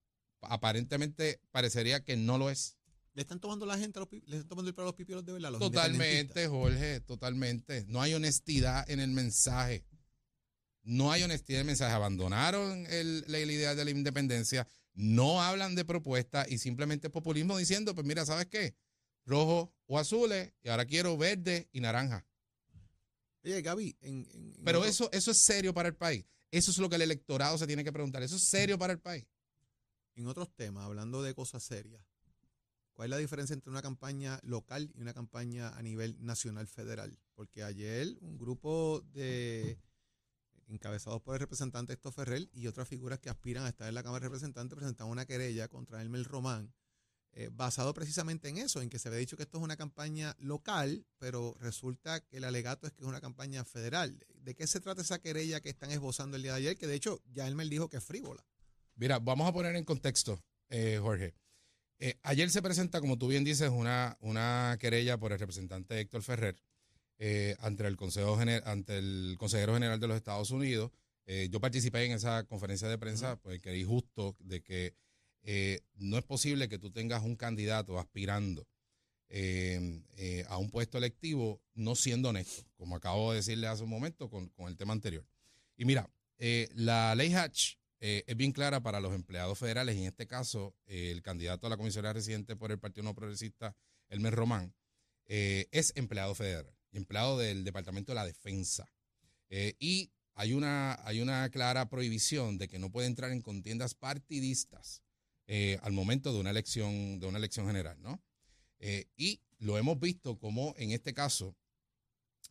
aparentemente 0.42 1.40
parecería 1.50 2.04
que 2.04 2.16
no 2.16 2.38
lo 2.38 2.50
es. 2.50 2.76
Le 3.14 3.22
están 3.22 3.40
tomando 3.40 3.66
la 3.66 3.76
gente, 3.78 3.98
a 3.98 4.00
los 4.00 4.08
le 4.12 4.36
están 4.36 4.48
tomando 4.48 4.68
el 4.70 4.74
pelo 4.74 4.84
a 4.86 4.90
los 4.90 4.94
pipiolos 4.94 5.24
de 5.24 5.32
verdad. 5.32 5.50
los 5.50 5.60
Totalmente. 5.60 6.46
Jorge, 6.48 7.00
totalmente. 7.00 7.84
No 7.88 8.00
hay 8.00 8.14
honestidad 8.14 8.88
en 8.90 9.00
el 9.00 9.10
mensaje. 9.10 9.84
No 10.82 11.12
hay 11.12 11.22
honestidad 11.22 11.60
en 11.60 11.66
el 11.66 11.72
mensaje. 11.72 11.94
Abandonaron 11.94 12.86
el, 12.88 13.24
la 13.28 13.38
idea 13.38 13.74
de 13.74 13.84
la 13.84 13.90
independencia, 13.90 14.66
no 14.94 15.42
hablan 15.42 15.74
de 15.74 15.84
propuestas 15.84 16.50
y 16.50 16.58
simplemente 16.58 17.10
populismo 17.10 17.56
diciendo, 17.58 17.94
pues 17.94 18.06
mira, 18.06 18.24
¿sabes 18.24 18.46
qué? 18.46 18.74
Rojo 19.26 19.72
o 19.86 19.98
azules 19.98 20.52
y 20.62 20.68
ahora 20.70 20.84
quiero 20.86 21.16
verde 21.16 21.68
y 21.72 21.80
naranja. 21.80 22.26
Oye, 23.44 23.60
Gaby, 23.62 23.96
en, 24.00 24.26
en- 24.32 24.56
Pero 24.64 24.84
eso, 24.84 25.10
eso 25.12 25.30
es 25.32 25.44
serio 25.44 25.74
para 25.74 25.88
el 25.88 25.94
país. 25.96 26.24
Eso 26.50 26.70
es 26.70 26.78
lo 26.78 26.88
que 26.88 26.96
el 26.96 27.02
electorado 27.02 27.56
se 27.58 27.66
tiene 27.66 27.82
que 27.84 27.92
preguntar. 27.92 28.22
Eso 28.22 28.36
es 28.36 28.44
serio 28.44 28.78
para 28.78 28.92
el 28.92 29.00
país. 29.00 29.24
En 30.14 30.26
otros 30.26 30.54
temas, 30.54 30.84
hablando 30.84 31.22
de 31.22 31.34
cosas 31.34 31.62
serias, 31.62 32.04
¿cuál 32.92 33.06
es 33.06 33.10
la 33.10 33.16
diferencia 33.18 33.54
entre 33.54 33.70
una 33.70 33.82
campaña 33.82 34.40
local 34.42 34.90
y 34.94 35.00
una 35.00 35.14
campaña 35.14 35.70
a 35.70 35.82
nivel 35.82 36.16
nacional 36.24 36.66
federal? 36.66 37.18
Porque 37.34 37.62
ayer 37.62 38.16
un 38.20 38.38
grupo 38.38 39.02
de 39.12 39.78
encabezados 40.68 41.20
por 41.22 41.34
el 41.34 41.40
representante 41.40 41.92
Héctor 41.92 42.12
Ferrer 42.12 42.48
y 42.52 42.66
otras 42.66 42.88
figuras 42.88 43.18
que 43.18 43.30
aspiran 43.30 43.64
a 43.64 43.68
estar 43.68 43.88
en 43.88 43.94
la 43.94 44.02
Cámara 44.02 44.20
de 44.20 44.28
Representantes 44.28 44.76
presentaron 44.76 45.12
una 45.12 45.26
querella 45.26 45.68
contra 45.68 46.00
Elmer 46.00 46.24
Román 46.24 46.72
eh, 47.34 47.48
basado 47.50 47.94
precisamente 47.94 48.50
en 48.50 48.58
eso, 48.58 48.82
en 48.82 48.90
que 48.90 48.98
se 48.98 49.08
había 49.08 49.20
dicho 49.20 49.38
que 49.38 49.44
esto 49.44 49.56
es 49.56 49.64
una 49.64 49.76
campaña 49.76 50.36
local, 50.38 51.06
pero 51.18 51.56
resulta 51.60 52.20
que 52.20 52.36
el 52.36 52.44
alegato 52.44 52.86
es 52.86 52.92
que 52.92 53.02
es 53.02 53.08
una 53.08 53.22
campaña 53.22 53.64
federal. 53.64 54.18
¿De 54.34 54.54
qué 54.54 54.66
se 54.66 54.80
trata 54.80 55.00
esa 55.00 55.18
querella 55.18 55.62
que 55.62 55.70
están 55.70 55.90
esbozando 55.90 56.36
el 56.36 56.42
día 56.42 56.52
de 56.52 56.58
ayer? 56.58 56.76
Que 56.76 56.86
de 56.86 56.94
hecho 56.94 57.22
ya 57.32 57.46
él 57.48 57.70
dijo 57.70 57.88
que 57.88 57.96
es 57.96 58.04
frívola. 58.04 58.44
Mira, 58.94 59.18
vamos 59.18 59.48
a 59.48 59.52
poner 59.52 59.74
en 59.76 59.84
contexto, 59.84 60.42
eh, 60.68 60.98
Jorge. 61.00 61.34
Eh, 61.98 62.18
ayer 62.22 62.50
se 62.50 62.62
presenta, 62.62 63.00
como 63.00 63.16
tú 63.16 63.28
bien 63.28 63.44
dices, 63.44 63.70
una, 63.70 64.16
una 64.20 64.76
querella 64.80 65.18
por 65.18 65.32
el 65.32 65.38
representante 65.38 65.98
Héctor 66.00 66.22
Ferrer 66.22 66.56
eh, 67.18 67.56
ante, 67.60 67.86
el 67.86 67.96
Consejo 67.96 68.36
Gener- 68.36 68.62
ante 68.66 68.98
el 68.98 69.36
Consejero 69.38 69.74
General 69.74 70.00
de 70.00 70.08
los 70.08 70.16
Estados 70.16 70.50
Unidos. 70.50 70.90
Yo 71.50 71.60
participé 71.60 72.04
en 72.04 72.12
esa 72.12 72.44
conferencia 72.44 72.88
de 72.88 72.98
prensa, 72.98 73.36
pues 73.36 73.60
creí 73.62 73.84
justo 73.84 74.36
de 74.40 74.60
que 74.60 74.96
no 75.94 76.18
es 76.18 76.24
posible 76.24 76.68
que 76.68 76.78
tú 76.80 76.90
tengas 76.90 77.22
un 77.22 77.36
candidato 77.36 77.98
aspirando 77.98 78.66
a 80.48 80.58
un 80.58 80.70
puesto 80.70 80.98
electivo 80.98 81.62
no 81.74 81.94
siendo 81.94 82.30
honesto, 82.30 82.66
como 82.76 82.96
acabo 82.96 83.30
de 83.30 83.36
decirle 83.36 83.68
hace 83.68 83.84
un 83.84 83.88
momento 83.88 84.28
con, 84.28 84.48
con 84.48 84.66
el 84.66 84.76
tema 84.76 84.92
anterior. 84.92 85.24
Y 85.76 85.84
mira, 85.84 86.10
la 86.74 87.14
ley 87.14 87.32
Hatch 87.32 87.76
eh, 88.04 88.24
es 88.26 88.36
bien 88.36 88.50
clara 88.50 88.80
para 88.80 88.98
los 88.98 89.14
empleados 89.14 89.56
federales, 89.56 89.94
y 89.94 90.00
en 90.00 90.06
este 90.06 90.26
caso, 90.26 90.74
el 90.86 91.22
candidato 91.22 91.68
a 91.68 91.70
la 91.70 91.76
comisaría 91.76 92.12
residente 92.12 92.56
por 92.56 92.72
el 92.72 92.80
Partido 92.80 93.04
No 93.04 93.14
Progresista, 93.14 93.76
Elmer 94.08 94.34
Román, 94.34 94.74
eh, 95.26 95.68
es 95.70 95.92
empleado 95.94 96.34
federal, 96.34 96.74
empleado 96.90 97.38
del 97.38 97.62
Departamento 97.62 98.10
de 98.10 98.16
la 98.16 98.26
Defensa. 98.26 98.92
Eh, 99.50 99.76
y 99.78 100.10
hay 100.34 100.52
una, 100.52 100.98
hay 101.06 101.20
una 101.20 101.48
clara 101.50 101.88
prohibición 101.88 102.58
de 102.58 102.66
que 102.66 102.80
no 102.80 102.90
puede 102.90 103.06
entrar 103.06 103.30
en 103.30 103.40
contiendas 103.40 103.94
partidistas 103.94 105.04
al 105.82 105.92
momento 105.92 106.32
de 106.32 106.40
una 106.40 106.50
elección, 106.50 107.20
de 107.20 107.26
una 107.26 107.36
elección 107.36 107.66
general, 107.66 108.00
¿no? 108.00 108.22
Y 109.16 109.42
lo 109.58 109.76
hemos 109.76 110.00
visto 110.00 110.38
como 110.38 110.74
en 110.78 110.92
este 110.92 111.12
caso, 111.12 111.54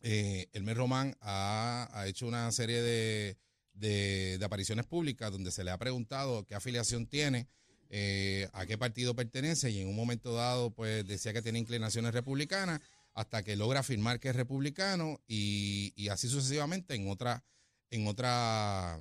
Elmer 0.00 0.76
Román 0.76 1.16
ha, 1.20 1.90
ha 1.92 2.06
hecho 2.06 2.28
una 2.28 2.52
serie 2.52 2.80
de, 2.80 3.38
de- 3.72 4.38
apariciones 4.42 4.86
públicas 4.86 5.30
donde 5.30 5.50
se 5.50 5.64
le 5.64 5.70
ha 5.70 5.78
preguntado 5.78 6.44
qué 6.44 6.54
afiliación 6.54 7.06
tiene, 7.06 7.48
eh, 7.90 8.48
a 8.52 8.66
qué 8.66 8.78
partido 8.78 9.14
pertenece 9.14 9.70
y 9.70 9.80
en 9.80 9.88
un 9.88 9.96
momento 9.96 10.32
dado 10.34 10.70
pues 10.74 11.06
decía 11.06 11.32
que 11.32 11.42
tiene 11.42 11.58
inclinaciones 11.58 12.12
republicanas 12.14 12.80
hasta 13.14 13.42
que 13.42 13.56
logra 13.56 13.80
afirmar 13.80 14.18
que 14.18 14.30
es 14.30 14.36
republicano 14.36 15.20
y, 15.26 15.92
y 15.96 16.08
así 16.08 16.28
sucesivamente 16.28 16.94
en 16.94 17.08
otra 17.10 17.44
en 17.90 18.06
otra 18.06 18.98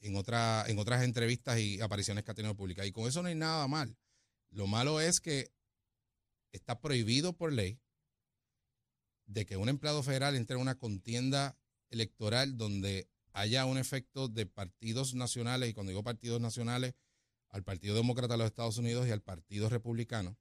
en 0.00 0.14
otra 0.14 0.64
en 0.68 0.78
otras 0.78 1.02
entrevistas 1.02 1.58
y 1.58 1.80
apariciones 1.80 2.22
que 2.22 2.30
ha 2.30 2.34
tenido 2.34 2.54
públicas 2.54 2.86
y 2.86 2.92
con 2.92 3.08
eso 3.08 3.22
no 3.22 3.28
hay 3.28 3.34
nada 3.34 3.66
mal. 3.66 3.96
Lo 4.50 4.66
malo 4.68 5.00
es 5.00 5.20
que 5.20 5.50
está 6.52 6.80
prohibido 6.80 7.32
por 7.32 7.52
ley 7.52 7.80
de 9.26 9.44
que 9.44 9.56
un 9.56 9.68
empleado 9.68 10.02
federal 10.02 10.36
entre 10.36 10.54
en 10.56 10.62
una 10.62 10.76
contienda 10.76 11.56
electoral 11.90 12.56
donde 12.56 13.08
haya 13.38 13.64
un 13.64 13.78
efecto 13.78 14.28
de 14.28 14.46
partidos 14.46 15.14
nacionales, 15.14 15.70
y 15.70 15.72
cuando 15.74 15.90
digo 15.90 16.02
partidos 16.02 16.40
nacionales, 16.40 16.94
al 17.50 17.62
Partido 17.64 17.94
Demócrata 17.94 18.34
de 18.34 18.38
los 18.38 18.46
Estados 18.46 18.76
Unidos 18.78 19.06
y 19.08 19.10
al 19.10 19.22
Partido 19.22 19.68
Republicano, 19.68 20.36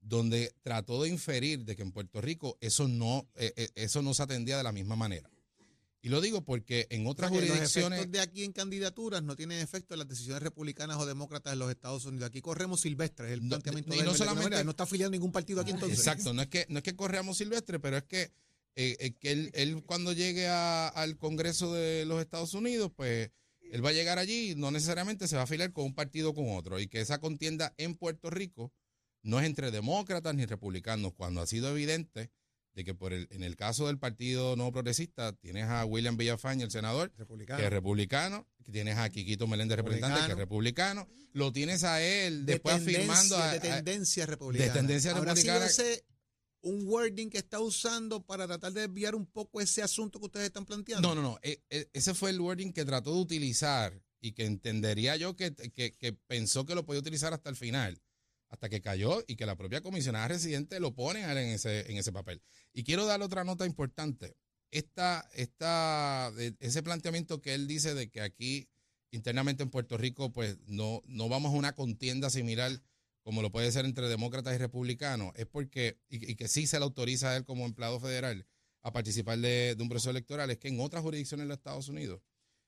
donde 0.00 0.54
trató 0.62 1.02
de 1.02 1.08
inferir 1.08 1.64
de 1.64 1.76
que 1.76 1.82
en 1.82 1.92
Puerto 1.92 2.20
Rico 2.20 2.56
eso 2.60 2.88
no, 2.88 3.28
eh, 3.34 3.52
eh, 3.56 3.68
eso 3.74 4.02
no 4.02 4.14
se 4.14 4.22
atendía 4.22 4.56
de 4.56 4.62
la 4.62 4.72
misma 4.72 4.96
manera. 4.96 5.28
Y 6.02 6.08
lo 6.08 6.20
digo 6.20 6.42
porque 6.44 6.86
en 6.90 7.04
otras 7.08 7.30
O 7.30 7.34
sea, 7.34 7.40
los 7.40 7.48
jurisdicciones... 7.50 7.98
efectos 7.98 8.12
de 8.12 8.20
aquí 8.20 8.44
en 8.44 8.52
candidaturas 8.52 9.24
no 9.24 9.34
tienen 9.34 9.58
efecto 9.58 9.94
en 9.94 9.98
las 9.98 10.08
decisiones 10.08 10.40
republicanas 10.40 10.98
o 10.98 11.06
demócratas 11.06 11.52
en 11.54 11.58
los 11.58 11.68
Estados 11.68 12.04
Unidos. 12.04 12.28
Aquí 12.28 12.40
corremos 12.40 12.80
silvestres, 12.82 13.32
el 13.32 13.42
No, 13.42 13.48
planteamiento 13.48 13.92
y 13.92 13.98
de 13.98 14.04
no 14.04 14.12
de 14.12 14.22
alguna 14.22 14.32
solamente- 14.34 14.64
no 14.64 14.70
está 14.70 14.84
afiliado 14.84 15.10
ningún 15.10 15.32
partido 15.32 15.60
aquí 15.60 15.72
entonces. 15.72 15.98
Exacto, 15.98 16.32
no 16.32 16.42
es 16.42 16.48
que, 16.48 16.64
no 16.68 16.78
es 16.78 16.84
que 16.84 16.94
corramos 16.94 17.38
silvestre, 17.38 17.80
pero 17.80 17.96
es 17.96 18.04
que, 18.04 18.30
eh, 18.76 18.96
eh, 19.00 19.12
que 19.18 19.32
él, 19.32 19.50
él 19.54 19.82
cuando 19.84 20.12
llegue 20.12 20.48
a- 20.48 20.88
al 20.88 21.16
Congreso 21.16 21.72
de 21.74 22.04
los 22.04 22.20
Estados 22.20 22.54
Unidos, 22.54 22.92
pues 22.94 23.30
él 23.72 23.84
va 23.84 23.88
a 23.90 23.92
llegar 23.94 24.18
allí 24.18 24.50
y 24.50 24.54
no 24.54 24.70
necesariamente 24.70 25.26
se 25.26 25.34
va 25.36 25.42
a 25.42 25.44
afiliar 25.44 25.72
con 25.72 25.84
un 25.86 25.94
partido 25.94 26.30
o 26.30 26.34
con 26.34 26.50
otro. 26.56 26.78
Y 26.78 26.86
que 26.86 27.00
esa 27.00 27.18
contienda 27.18 27.74
en 27.78 27.94
Puerto 27.96 28.30
Rico 28.30 28.72
no 29.22 29.40
es 29.40 29.46
entre 29.46 29.70
demócratas 29.72 30.34
ni 30.34 30.44
republicanos, 30.46 31.12
cuando 31.14 31.40
ha 31.40 31.46
sido 31.46 31.70
evidente 31.70 32.30
de 32.74 32.84
que 32.84 32.94
por 32.94 33.12
el, 33.14 33.26
en 33.30 33.42
el 33.42 33.56
caso 33.56 33.86
del 33.86 33.98
Partido 33.98 34.54
No 34.54 34.70
Progresista 34.70 35.32
tienes 35.32 35.64
a 35.64 35.84
William 35.86 36.16
Villafañe, 36.18 36.62
el 36.62 36.70
senador, 36.70 37.10
Republicano. 37.16 37.58
que 37.58 37.64
es 37.64 37.70
republicano, 37.72 38.46
que 38.62 38.70
tienes 38.70 38.98
a 38.98 39.08
Quiquito 39.08 39.46
Meléndez, 39.46 39.78
representante, 39.78 40.26
que 40.26 40.32
es 40.32 40.38
republicano, 40.38 41.08
lo 41.32 41.52
tienes 41.52 41.82
a 41.84 42.02
él 42.02 42.44
de 42.44 42.52
después 42.52 42.76
afirmando 42.76 43.36
a- 43.38 43.52
de 43.54 43.60
tendencia 43.60 44.26
republicana. 44.26 44.72
de 44.72 44.78
tendencia 44.78 45.10
¿Habrá 45.12 45.32
republicana. 45.32 45.64
Un 46.66 46.86
wording 46.86 47.28
que 47.30 47.38
está 47.38 47.60
usando 47.60 48.22
para 48.24 48.46
tratar 48.46 48.72
de 48.72 48.82
desviar 48.82 49.14
un 49.14 49.26
poco 49.26 49.60
ese 49.60 49.82
asunto 49.82 50.18
que 50.18 50.26
ustedes 50.26 50.46
están 50.46 50.64
planteando? 50.66 51.08
No, 51.08 51.14
no, 51.14 51.22
no. 51.22 51.38
E- 51.42 51.62
e- 51.70 51.88
ese 51.92 52.14
fue 52.14 52.30
el 52.30 52.40
wording 52.40 52.72
que 52.72 52.84
trató 52.84 53.14
de 53.14 53.20
utilizar 53.20 54.02
y 54.20 54.32
que 54.32 54.44
entendería 54.46 55.16
yo 55.16 55.36
que, 55.36 55.54
que- 55.54 55.92
que 55.92 56.12
pensó 56.12 56.66
que 56.66 56.74
lo 56.74 56.84
podía 56.84 57.00
utilizar 57.00 57.32
hasta 57.32 57.50
el 57.50 57.56
final, 57.56 58.00
hasta 58.48 58.68
que 58.68 58.80
cayó 58.80 59.22
y 59.26 59.36
que 59.36 59.46
la 59.46 59.56
propia 59.56 59.80
comisionada 59.80 60.28
residente 60.28 60.80
lo 60.80 60.94
pone 60.94 61.22
en 61.22 61.38
ese, 61.38 61.90
en 61.90 61.96
ese 61.98 62.12
papel. 62.12 62.42
Y 62.72 62.82
quiero 62.84 63.06
dar 63.06 63.22
otra 63.22 63.44
nota 63.44 63.64
importante. 63.66 64.36
Esta, 64.72 65.28
esta, 65.34 66.32
eh, 66.38 66.54
ese 66.60 66.82
planteamiento 66.82 67.40
que 67.40 67.54
él 67.54 67.66
dice 67.68 67.94
de 67.94 68.10
que 68.10 68.20
aquí 68.20 68.68
internamente 69.12 69.62
en 69.62 69.70
Puerto 69.70 69.96
Rico 69.96 70.32
pues 70.32 70.58
no, 70.66 71.02
no 71.06 71.28
vamos 71.28 71.52
a 71.54 71.56
una 71.56 71.74
contienda 71.74 72.28
similar 72.30 72.82
como 73.26 73.42
lo 73.42 73.50
puede 73.50 73.72
ser 73.72 73.84
entre 73.86 74.08
demócratas 74.08 74.54
y 74.54 74.58
republicanos, 74.58 75.32
es 75.34 75.46
porque, 75.46 75.98
y, 76.08 76.30
y 76.30 76.36
que 76.36 76.46
sí 76.46 76.68
se 76.68 76.78
le 76.78 76.84
autoriza 76.84 77.30
a 77.30 77.36
él 77.36 77.44
como 77.44 77.66
empleado 77.66 77.98
federal 77.98 78.46
a 78.82 78.92
participar 78.92 79.36
de, 79.40 79.74
de 79.74 79.82
un 79.82 79.88
proceso 79.88 80.10
electoral, 80.10 80.48
es 80.52 80.58
que 80.58 80.68
en 80.68 80.78
otras 80.78 81.02
jurisdicciones 81.02 81.42
de 81.42 81.48
los 81.48 81.56
Estados 81.56 81.88
Unidos 81.88 82.22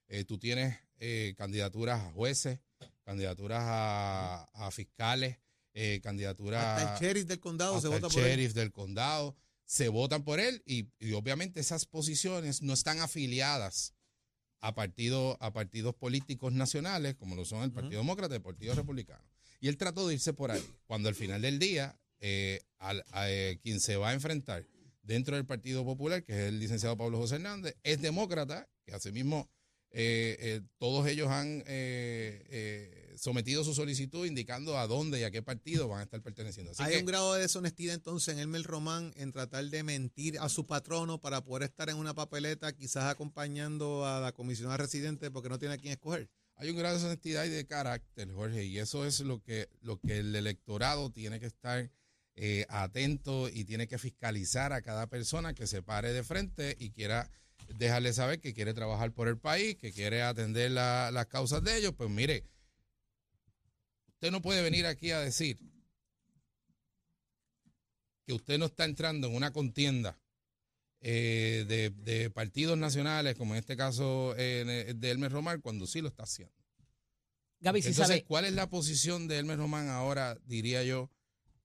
eh, 0.09 0.25
tú 0.25 0.37
tienes 0.37 0.77
eh, 0.97 1.37
candidaturas 1.39 2.01
a 2.01 2.11
jueces, 2.11 2.59
candidaturas 3.05 3.63
a, 3.63 4.49
a 4.53 4.73
fiscales, 4.73 5.39
eh, 5.75 6.01
candidaturas 6.03 6.65
Hasta 6.65 6.95
el 6.97 7.01
sheriff 7.03 7.27
del 7.27 7.39
condado 7.39 7.81
se 7.81 7.87
vota 7.87 8.09
el 8.09 8.13
por 8.13 8.21
él. 8.21 8.29
sheriff 8.29 8.53
del 8.55 8.73
condado, 8.73 9.37
se 9.65 9.89
votan 9.89 10.25
por 10.25 10.41
él 10.41 10.65
y, 10.67 10.89
y 10.99 11.13
obviamente 11.13 11.61
esas 11.61 11.87
posiciones 11.87 12.63
no 12.63 12.73
están 12.73 12.99
afiliadas 12.99 13.95
a 14.59 14.75
partidos, 14.75 15.37
a 15.39 15.53
partidos 15.53 15.95
políticos 15.95 16.53
nacionales, 16.53 17.15
como 17.15 17.37
lo 17.37 17.45
son 17.45 17.63
el 17.63 17.71
Partido 17.71 18.01
Demócrata 18.01 18.35
y 18.35 18.39
el 18.39 18.43
Partido 18.43 18.75
Republicano. 18.75 19.23
Y 19.61 19.69
él 19.69 19.77
trató 19.77 20.07
de 20.07 20.15
irse 20.15 20.33
por 20.33 20.51
ahí, 20.51 20.65
cuando 20.87 21.09
al 21.09 21.15
final 21.15 21.43
del 21.43 21.59
día, 21.59 21.99
eh, 22.21 22.61
al- 22.79 23.05
a, 23.11 23.31
eh, 23.31 23.59
quien 23.63 23.81
se 23.81 23.97
va 23.97 24.11
a 24.11 24.15
enfrentar 24.15 24.65
dentro 25.03 25.37
del 25.37 25.47
Partido 25.47 25.85
Popular, 25.85 26.23
que 26.25 26.33
es 26.33 26.49
el 26.49 26.59
licenciado 26.61 26.97
Pablo 26.97 27.19
José 27.19 27.37
Hernández, 27.37 27.77
es 27.83 28.01
demócrata, 28.01 28.69
que 28.85 28.95
asimismo 28.95 29.51
eh, 29.91 30.37
eh, 30.41 30.61
todos 30.77 31.09
ellos 31.09 31.29
han 31.29 31.65
eh, 31.67 33.15
sometido 33.17 33.65
su 33.65 33.75
solicitud 33.75 34.27
indicando 34.27 34.79
a 34.79 34.87
dónde 34.87 35.19
y 35.21 35.23
a 35.25 35.31
qué 35.31 35.43
partido 35.43 35.89
van 35.89 36.01
a 36.01 36.03
estar 36.03 36.21
perteneciendo. 36.23 36.73
Así 36.73 36.83
Hay 36.83 36.93
que, 36.93 36.99
un 37.01 37.07
grado 37.07 37.33
de 37.35 37.41
deshonestidad 37.41 37.95
entonces 37.95 38.35
en 38.35 38.41
Elmer 38.41 38.63
Román 38.65 39.13
en 39.17 39.33
tratar 39.33 39.65
de 39.65 39.83
mentir 39.83 40.39
a 40.41 40.51
su 40.51 40.67
patrono 40.67 41.21
para 41.21 41.43
poder 41.43 41.63
estar 41.71 41.89
en 41.89 41.97
una 41.97 42.15
papeleta, 42.15 42.75
quizás 42.75 43.05
acompañando 43.05 44.07
a 44.07 44.21
la 44.21 44.33
comisionada 44.33 44.77
residente 44.77 45.31
porque 45.31 45.49
no 45.49 45.59
tiene 45.59 45.75
a 45.75 45.79
quién 45.79 45.93
escoger. 45.95 46.29
Hay 46.59 46.71
un 46.71 46.77
grado 46.77 46.99
de 46.99 47.05
honestidad 47.07 47.45
y 47.45 47.51
de 47.51 47.67
carácter, 47.67 48.33
Jorge, 48.33 48.65
y 48.65 48.79
eso 48.79 49.07
es 49.07 49.21
lo 49.21 49.41
que, 49.43 49.69
lo 49.81 49.99
que 50.01 50.19
el 50.19 50.35
electorado 50.35 51.11
tiene 51.11 51.39
que 51.41 51.47
estar 51.47 51.89
eh, 52.35 52.67
atento 52.69 53.49
y 53.49 53.65
tiene 53.65 53.87
que 53.89 53.97
fiscalizar 53.99 54.73
a 54.73 54.83
cada 54.83 55.07
persona 55.07 55.55
que 55.55 55.67
se 55.67 55.83
pare 55.83 56.13
de 56.13 56.23
frente 56.25 56.77
y 56.79 56.91
quiera 56.91 57.31
dejarle 57.77 58.13
saber 58.13 58.41
que 58.41 58.55
quiere 58.55 58.75
trabajar 58.75 59.13
por 59.13 59.29
el 59.29 59.39
país, 59.39 59.77
que 59.77 59.93
quiere 59.93 60.23
atender 60.23 60.71
la- 60.73 61.11
las 61.13 61.27
causas 61.27 61.63
de 61.63 61.77
ellos. 61.77 61.95
Pues 61.97 62.11
mire, 62.11 62.45
usted 64.15 64.31
no 64.31 64.43
puede 64.43 64.63
venir 64.63 64.87
aquí 64.87 65.11
a 65.11 65.21
decir 65.21 65.59
que 68.27 68.33
usted 68.33 68.59
no 68.59 68.67
está 68.67 68.85
entrando 68.85 69.29
en 69.29 69.35
una 69.35 69.53
contienda 69.53 70.19
eh, 71.01 71.65
de, 71.69 71.91
de 71.91 72.31
partidos 72.31 72.77
nacionales, 72.79 73.37
como 73.37 73.55
en 73.55 73.61
este 73.61 73.77
caso 73.77 74.35
eh, 74.37 74.93
de 74.97 75.11
Elmer 75.11 75.31
Román, 75.33 75.61
cuando 75.61 75.87
sí 75.87 76.01
lo 76.01 76.09
está 76.09 76.25
haciendo. 76.25 76.55
Gaby, 77.61 77.83
si 77.83 77.89
Entonces, 77.89 78.09
sabe, 78.17 78.25
¿cuál 78.25 78.45
es 78.45 78.53
la 78.53 78.69
posición 78.71 79.27
de 79.29 79.39
Elmer 79.39 79.59
Román 79.59 79.89
ahora, 79.89 80.39
diría 80.47 80.83
yo, 80.85 81.11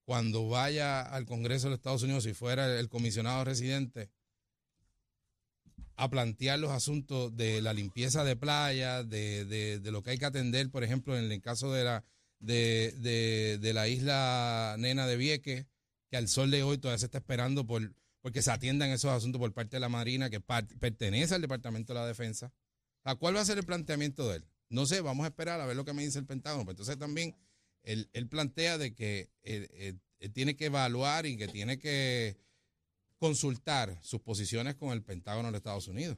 cuando 0.06 0.48
vaya 0.50 1.02
al 1.02 1.26
Congreso 1.26 1.68
de 1.68 1.72
los 1.72 1.80
Estados 1.80 2.04
Unidos, 2.04 2.24
si 2.26 2.34
fuera 2.34 2.80
el 2.80 2.90
comisionado 2.90 3.44
residente, 3.44 4.10
a 5.96 6.10
plantear 6.10 6.58
los 6.60 6.72
asuntos 6.72 7.36
de 7.38 7.62
la 7.62 7.74
limpieza 7.74 8.24
de 8.24 8.36
playas, 8.36 9.08
de, 9.08 9.46
de- 9.46 9.80
de 9.80 9.92
lo 9.92 10.02
que 10.02 10.10
hay 10.12 10.18
que 10.18 10.26
atender, 10.26 10.70
por 10.72 10.84
ejemplo, 10.84 11.18
en 11.18 11.32
el 11.32 11.42
caso 11.42 11.72
de 11.72 11.84
la, 11.84 12.04
de- 12.40 13.58
de 13.62 13.74
la 13.74 13.88
isla 13.88 14.76
Nena 14.80 15.06
de 15.08 15.16
Vieques, 15.18 15.68
que 16.10 16.18
al 16.18 16.28
sol 16.28 16.50
de 16.52 16.64
hoy 16.64 16.80
todavía 16.80 16.98
se 16.98 17.06
está 17.06 17.20
esperando 17.20 17.66
por 17.66 17.94
porque 18.24 18.42
se 18.42 18.52
atiendan 18.52 18.90
esos 18.90 19.12
asuntos 19.12 19.38
por 19.38 19.54
parte 19.54 19.76
de 19.76 19.82
la 19.82 19.90
Marina, 19.90 20.30
que 20.30 20.40
pertenece 20.40 21.36
al 21.36 21.42
Departamento 21.42 21.94
de 21.94 22.00
la 22.00 22.08
Defensa. 22.08 22.54
¿A 23.04 23.16
cuál 23.16 23.36
va 23.36 23.42
a 23.42 23.46
ser 23.46 23.58
el 23.58 23.66
planteamiento 23.66 24.30
de 24.30 24.38
él? 24.38 24.46
No 24.70 24.86
sé, 24.86 25.02
vamos 25.02 25.26
a 25.26 25.28
esperar 25.28 25.60
a 25.60 25.66
ver 25.66 25.76
lo 25.76 25.84
que 25.84 25.92
me 25.92 26.04
dice 26.06 26.20
el 26.20 26.26
Pentágono. 26.26 26.64
Pues 26.64 26.76
entonces 26.76 26.98
también 26.98 27.36
él, 27.84 28.08
plantea 28.30 28.78
de 28.78 28.96
que 28.96 29.30
él, 29.44 29.70
él- 29.74 30.00
él 30.20 30.32
tiene 30.32 30.56
que 30.56 30.68
evaluar 30.68 31.26
y 31.26 31.36
que 31.36 31.50
tiene 31.50 31.78
que 31.78 32.38
consultar 33.18 34.00
sus 34.02 34.22
posiciones 34.22 34.76
con 34.76 34.94
el 34.94 35.04
Pentágono 35.04 35.52
de 35.52 35.58
Estados 35.58 35.90
Unidos. 35.90 36.18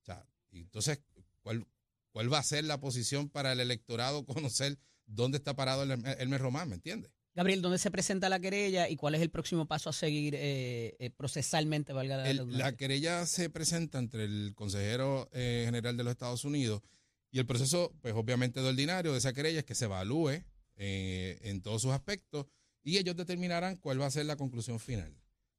O 0.00 0.04
sea, 0.06 0.26
entonces, 0.50 1.02
¿cuál, 1.42 1.66
¿cuál 2.10 2.32
va 2.32 2.38
a 2.38 2.42
ser 2.42 2.64
la 2.64 2.80
posición 2.80 3.28
para 3.28 3.52
el 3.52 3.60
electorado 3.60 4.24
conocer 4.24 4.78
dónde 5.04 5.36
está 5.36 5.54
parado 5.54 5.82
el 5.82 5.90
Hermes 5.90 6.40
Román? 6.40 6.70
¿Me 6.70 6.76
entiendes? 6.76 7.10
Gabriel, 7.38 7.62
¿dónde 7.62 7.78
se 7.78 7.92
presenta 7.92 8.28
la 8.28 8.40
querella 8.40 8.88
y 8.88 8.96
cuál 8.96 9.14
es 9.14 9.20
el 9.22 9.30
próximo 9.30 9.64
paso 9.68 9.88
a 9.88 9.92
seguir 9.92 10.34
eh, 10.34 10.96
eh, 10.98 11.10
procesalmente, 11.10 11.92
valga 11.92 12.16
la 12.16 12.28
El- 12.28 12.58
la 12.58 12.76
querella 12.76 13.26
se 13.26 13.48
presenta 13.48 14.00
entre 14.00 14.24
el 14.24 14.54
consejero 14.56 15.28
eh, 15.32 15.62
general 15.64 15.96
de 15.96 16.02
los 16.02 16.10
Estados 16.10 16.44
Unidos 16.44 16.82
y 17.30 17.38
el 17.38 17.46
proceso, 17.46 17.94
pues 18.02 18.12
obviamente 18.14 18.60
de 18.60 18.66
ordinario 18.68 19.12
de 19.12 19.18
esa 19.18 19.32
querella 19.32 19.60
es 19.60 19.64
que 19.64 19.76
se 19.76 19.84
evalúe 19.84 20.42
en 20.74 21.62
todos 21.62 21.82
sus 21.82 21.92
aspectos 21.92 22.46
y 22.82 22.98
ellos 22.98 23.14
determinarán 23.14 23.76
cuál 23.76 24.00
va 24.00 24.06
a 24.06 24.10
ser 24.10 24.26
la 24.26 24.34
conclusión 24.34 24.80
final, 24.80 25.14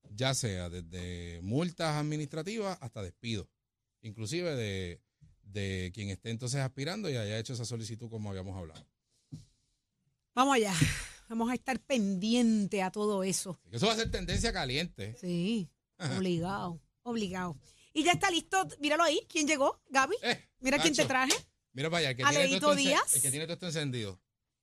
ya 0.09 0.33
sea 0.33 0.69
desde 0.69 1.39
multas 1.41 1.95
administrativas 1.95 2.77
hasta 2.81 3.01
despidos, 3.01 3.48
inclusive 4.01 4.53
de, 4.53 5.01
de 5.43 5.91
quien 5.93 6.09
esté 6.09 6.29
entonces 6.29 6.59
aspirando 6.59 7.09
y 7.09 7.15
haya 7.15 7.39
hecho 7.39 7.53
esa 7.53 7.63
solicitud 7.63 8.09
como 8.09 8.29
habíamos 8.31 8.57
hablado. 8.57 8.86
Vamos 10.36 10.55
allá. 10.57 10.74
Vamos 11.29 11.51
a 11.51 11.53
estar 11.53 11.79
pendiente 11.79 12.81
a 12.81 12.89
todo 12.91 13.24
eso. 13.24 13.59
Eso 13.71 13.86
va 13.86 13.93
a 13.93 13.95
ser 13.95 14.09
tendencia 14.09 14.51
caliente. 14.51 15.15
Sí, 15.21 15.69
obligado, 16.17 16.81
obligado. 17.03 17.55
Y 17.93 18.03
ya 18.03 18.13
está 18.13 18.31
listo, 18.31 18.67
míralo 18.79 19.03
ahí, 19.03 19.25
¿quién 19.29 19.48
llegó? 19.48 19.79
Gaby. 19.89 20.15
Eh, 20.24 20.43
Mira 20.59 20.79
quién 20.79 20.95
te 20.95 21.05
traje. 21.05 21.33
Mira 21.71 21.89
para 21.89 22.00
allá, 22.00 22.09
el 22.09 22.17
que, 22.17 22.24
tiene 22.24 22.59
todo 22.59 22.75
Díaz. 22.75 23.15
el 23.15 23.21
que 23.21 23.29
tiene 23.29 23.45
todo 23.45 23.53
esto 23.53 23.67
encendido. 23.67 24.19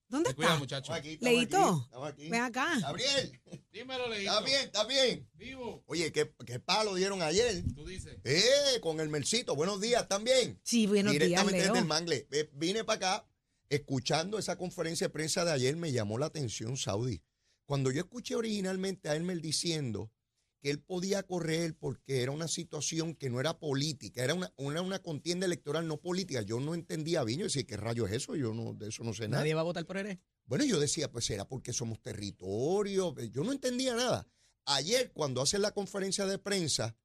¿Dónde 0.09 0.31
Te 0.31 0.37
cuida, 0.37 0.49
está? 0.49 0.59
muchacho. 0.59 0.93
Estamos 0.95 0.99
aquí, 1.01 1.13
estamos 1.15 1.35
Leito, 1.35 1.59
aquí, 1.59 1.83
estamos 1.85 2.09
aquí. 2.09 2.29
Ven 2.31 2.41
acá. 2.43 2.79
Gabriel, 2.81 3.41
Dímelo, 3.73 4.09
Leito. 4.09 4.31
está 4.31 4.45
bien, 4.45 4.61
está 4.63 4.85
bien. 4.85 5.31
Vivo. 5.35 5.85
Oye, 5.87 6.13
¿qué, 6.13 6.33
qué 6.45 6.61
palo 6.61 6.95
dieron 6.95 7.23
ayer? 7.23 7.63
Tú 7.75 7.85
dices. 7.87 8.17
Eh, 8.25 8.81
con 8.81 9.01
el 9.01 9.09
Mercito. 9.09 9.55
Buenos 9.57 9.81
días 9.81 10.07
también. 10.09 10.61
Sí, 10.63 10.87
buenos 10.87 11.13
días, 11.13 11.25
Directamente 11.25 11.63
desde 11.63 11.79
el 11.79 11.85
Mangle. 11.87 12.27
Eh, 12.31 12.51
vine 12.55 12.85
para 12.85 12.97
acá, 13.19 13.29
escuchando 13.69 14.39
esa 14.39 14.57
conferencia 14.57 15.09
de 15.09 15.13
prensa 15.13 15.45
de 15.45 15.53
ayer, 15.53 15.77
me 15.77 15.93
llamó 15.93 16.19
la 16.19 16.27
atención, 16.27 16.77
Saudi. 16.77 17.23
Cuando 17.65 17.91
yo 17.91 18.01
escuché 18.01 18.35
originalmente 18.37 19.09
a 19.09 19.17
Elmer 19.17 19.41
diciendo 19.41 20.13
que 20.61 20.71
él 20.71 20.81
podía 20.81 21.23
correr 21.25 21.77
porque 21.77 22.23
era 22.23 22.31
una 22.31 22.49
situación 22.49 23.15
que 23.15 23.29
no 23.29 23.41
era 23.41 23.59
política, 23.59 24.23
era 24.23 24.35
una, 24.35 24.53
una, 24.57 24.83
una 24.83 24.99
contienda 25.01 25.47
electoral 25.47 25.87
no 25.87 25.97
política, 26.01 26.43
yo 26.43 26.61
no 26.61 26.75
entendía 26.75 27.25
bien, 27.25 27.41
yo 27.41 27.47
decía, 27.47 27.65
¿qué 27.65 27.77
rayo 27.77 28.07
es 28.07 28.13
eso? 28.13 28.37
Yo 28.37 28.55
no, 28.55 28.73
de 28.75 28.89
eso 28.89 29.03
no 29.05 29.13
sé 29.13 29.29
nada. 29.29 29.43
¿Nadie 29.43 29.55
va 29.55 29.63
a 29.63 29.65
votar 29.65 29.85
por 29.85 29.97
él? 29.99 30.19
Bueno, 30.47 30.65
yo 30.65 30.79
decía, 30.79 31.11
pues 31.11 31.25
será 31.25 31.47
porque 31.47 31.73
somos 31.73 32.01
territorio. 32.01 33.15
Yo 33.33 33.43
no 33.43 33.53
entendía 33.53 33.95
nada. 33.95 34.29
Ayer, 34.65 35.13
cuando 35.13 35.43
hacen 35.43 35.61
la 35.61 35.73
conferencia 35.73 36.25
de 36.27 36.39
prensa, 36.39 36.97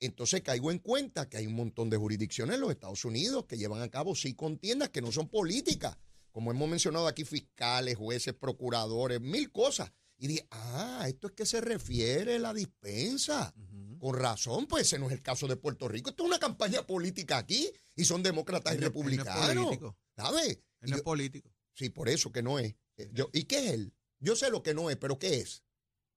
entonces 0.00 0.42
caigo 0.42 0.70
en 0.70 0.78
cuenta 0.78 1.28
que 1.28 1.38
hay 1.38 1.46
un 1.46 1.54
montón 1.54 1.90
de 1.90 1.96
jurisdicciones 1.96 2.54
en 2.54 2.60
los 2.62 2.70
Estados 2.70 3.04
Unidos 3.04 3.44
que 3.46 3.58
llevan 3.58 3.82
a 3.82 3.90
cabo 3.90 4.14
sí 4.14 4.34
contiendas 4.34 4.90
que 4.90 5.02
no 5.02 5.12
son 5.12 5.28
políticas. 5.28 5.96
Como 6.32 6.50
hemos 6.50 6.68
mencionado 6.68 7.06
aquí, 7.06 7.24
fiscales, 7.24 7.96
jueces, 7.96 8.34
procuradores, 8.34 9.20
mil 9.20 9.50
cosas. 9.50 9.92
Y 10.18 10.26
dije, 10.26 10.46
ah, 10.50 11.04
esto 11.08 11.28
es 11.28 11.32
que 11.32 11.46
se 11.46 11.60
refiere 11.60 12.38
la 12.38 12.52
dispensa. 12.52 13.54
Con 13.98 14.14
razón, 14.16 14.66
pues 14.66 14.86
ese 14.86 14.98
no 14.98 15.06
es 15.06 15.12
el 15.12 15.22
caso 15.22 15.46
de 15.46 15.56
Puerto 15.56 15.86
Rico. 15.88 16.10
Esto 16.10 16.22
es 16.24 16.28
una 16.28 16.38
campaña 16.38 16.86
política 16.86 17.38
aquí 17.38 17.70
y 17.94 18.04
son 18.04 18.22
demócratas 18.22 18.74
y 18.74 18.78
no 18.78 18.86
es 18.86 18.92
republicanos. 18.92 19.64
político. 19.64 19.96
¿Sabes? 20.16 20.58
No 20.80 20.96
es 20.96 21.02
político. 21.02 21.50
Sí, 21.74 21.90
por 21.90 22.08
eso 22.08 22.32
que 22.32 22.42
no 22.42 22.58
es. 22.58 22.74
Eh, 22.96 23.10
yo- 23.12 23.28
¿Y 23.32 23.44
qué 23.44 23.58
es 23.66 23.72
él? 23.72 23.92
Yo 24.18 24.36
sé 24.36 24.50
lo 24.50 24.62
que 24.62 24.72
no 24.74 24.90
es, 24.90 24.96
pero 24.96 25.18
¿qué 25.18 25.40
es? 25.40 25.62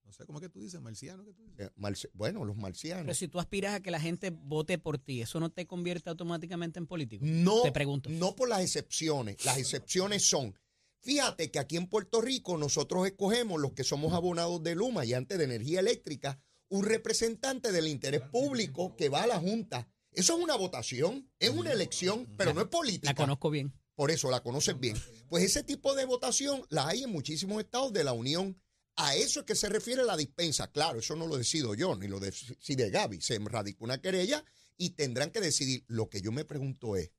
No 0.05 0.11
sé 0.11 0.25
cómo 0.25 0.39
es 0.39 0.43
que 0.43 0.49
tú 0.49 0.59
dices, 0.59 0.79
marciano, 0.81 1.23
que 1.25 1.33
tú 1.33 1.43
dices. 1.43 1.67
Eh, 1.67 1.71
marci- 1.77 2.09
bueno, 2.13 2.43
los 2.45 2.55
Pero 2.55 2.61
marcianos. 2.61 3.17
si 3.17 3.27
tú 3.27 3.39
aspiras 3.39 3.73
a 3.75 3.79
que 3.81 3.89
la 3.91 3.99
gente 3.99 4.29
vote 4.31 4.77
por 4.77 4.97
ti, 4.99 5.21
¿eso 5.21 5.39
no 5.39 5.49
te 5.51 5.65
convierte 5.65 6.09
automáticamente 6.09 6.77
en 6.79 6.87
político? 6.87 7.23
No, 7.25 7.61
Te 7.63 7.71
pregunto. 7.71 8.09
no 8.09 8.35
por 8.35 8.49
las 8.49 8.61
excepciones. 8.61 9.43
Las 9.45 9.57
excepciones 9.57 10.23
son, 10.27 10.57
fíjate 11.01 11.49
que 11.51 11.59
aquí 11.59 11.77
en 11.77 11.87
Puerto 11.87 12.21
Rico 12.21 12.57
nosotros 12.57 13.05
escogemos 13.07 13.59
los 13.61 13.73
que 13.73 13.83
somos 13.83 14.13
abonados 14.13 14.61
de 14.61 14.75
Luma 14.75 15.05
y 15.05 15.13
antes 15.13 15.37
de 15.37 15.45
energía 15.45 15.79
eléctrica, 15.79 16.39
un 16.69 16.83
representante 16.85 17.71
del 17.71 17.87
interés 17.87 18.21
público 18.21 18.95
que 18.95 19.09
va 19.09 19.23
a 19.23 19.27
la 19.27 19.39
Junta. 19.39 19.87
Eso 20.11 20.37
es 20.37 20.43
una 20.43 20.55
votación, 20.55 21.29
es 21.39 21.49
una 21.49 21.71
elección, 21.71 22.27
pero 22.37 22.53
no 22.53 22.61
es 22.61 22.67
política. 22.67 23.09
La 23.11 23.15
conozco 23.15 23.49
bien. 23.49 23.73
Por 23.95 24.11
eso 24.11 24.29
la 24.31 24.41
conoces 24.41 24.79
bien. 24.79 24.95
Pues 25.27 25.43
ese 25.43 25.63
tipo 25.63 25.93
de 25.95 26.05
votación 26.05 26.63
la 26.69 26.87
hay 26.87 27.03
en 27.03 27.11
muchísimos 27.11 27.59
estados 27.63 27.93
de 27.93 28.03
la 28.03 28.13
Unión. 28.13 28.59
A 28.95 29.15
eso 29.15 29.39
es 29.39 29.45
que 29.45 29.55
se 29.55 29.69
refiere 29.69 30.03
la 30.03 30.15
dispensa. 30.15 30.71
Claro, 30.71 30.99
eso 30.99 31.15
no 31.15 31.25
lo 31.27 31.37
decido 31.37 31.73
yo, 31.73 31.95
ni 31.95 32.07
lo 32.07 32.19
decide 32.19 32.89
Gaby. 32.91 33.21
Se 33.21 33.39
radicó 33.39 33.85
una 33.85 33.99
querella 34.01 34.43
y 34.77 34.91
tendrán 34.91 35.31
que 35.31 35.41
decidir. 35.41 35.83
Lo 35.87 36.09
que 36.09 36.21
yo 36.21 36.31
me 36.31 36.45
pregunto 36.45 36.95
es, 36.95 37.11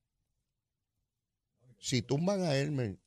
si 1.78 2.02
tumban 2.02 2.42
a 2.42 2.56
Elmer 2.56 2.98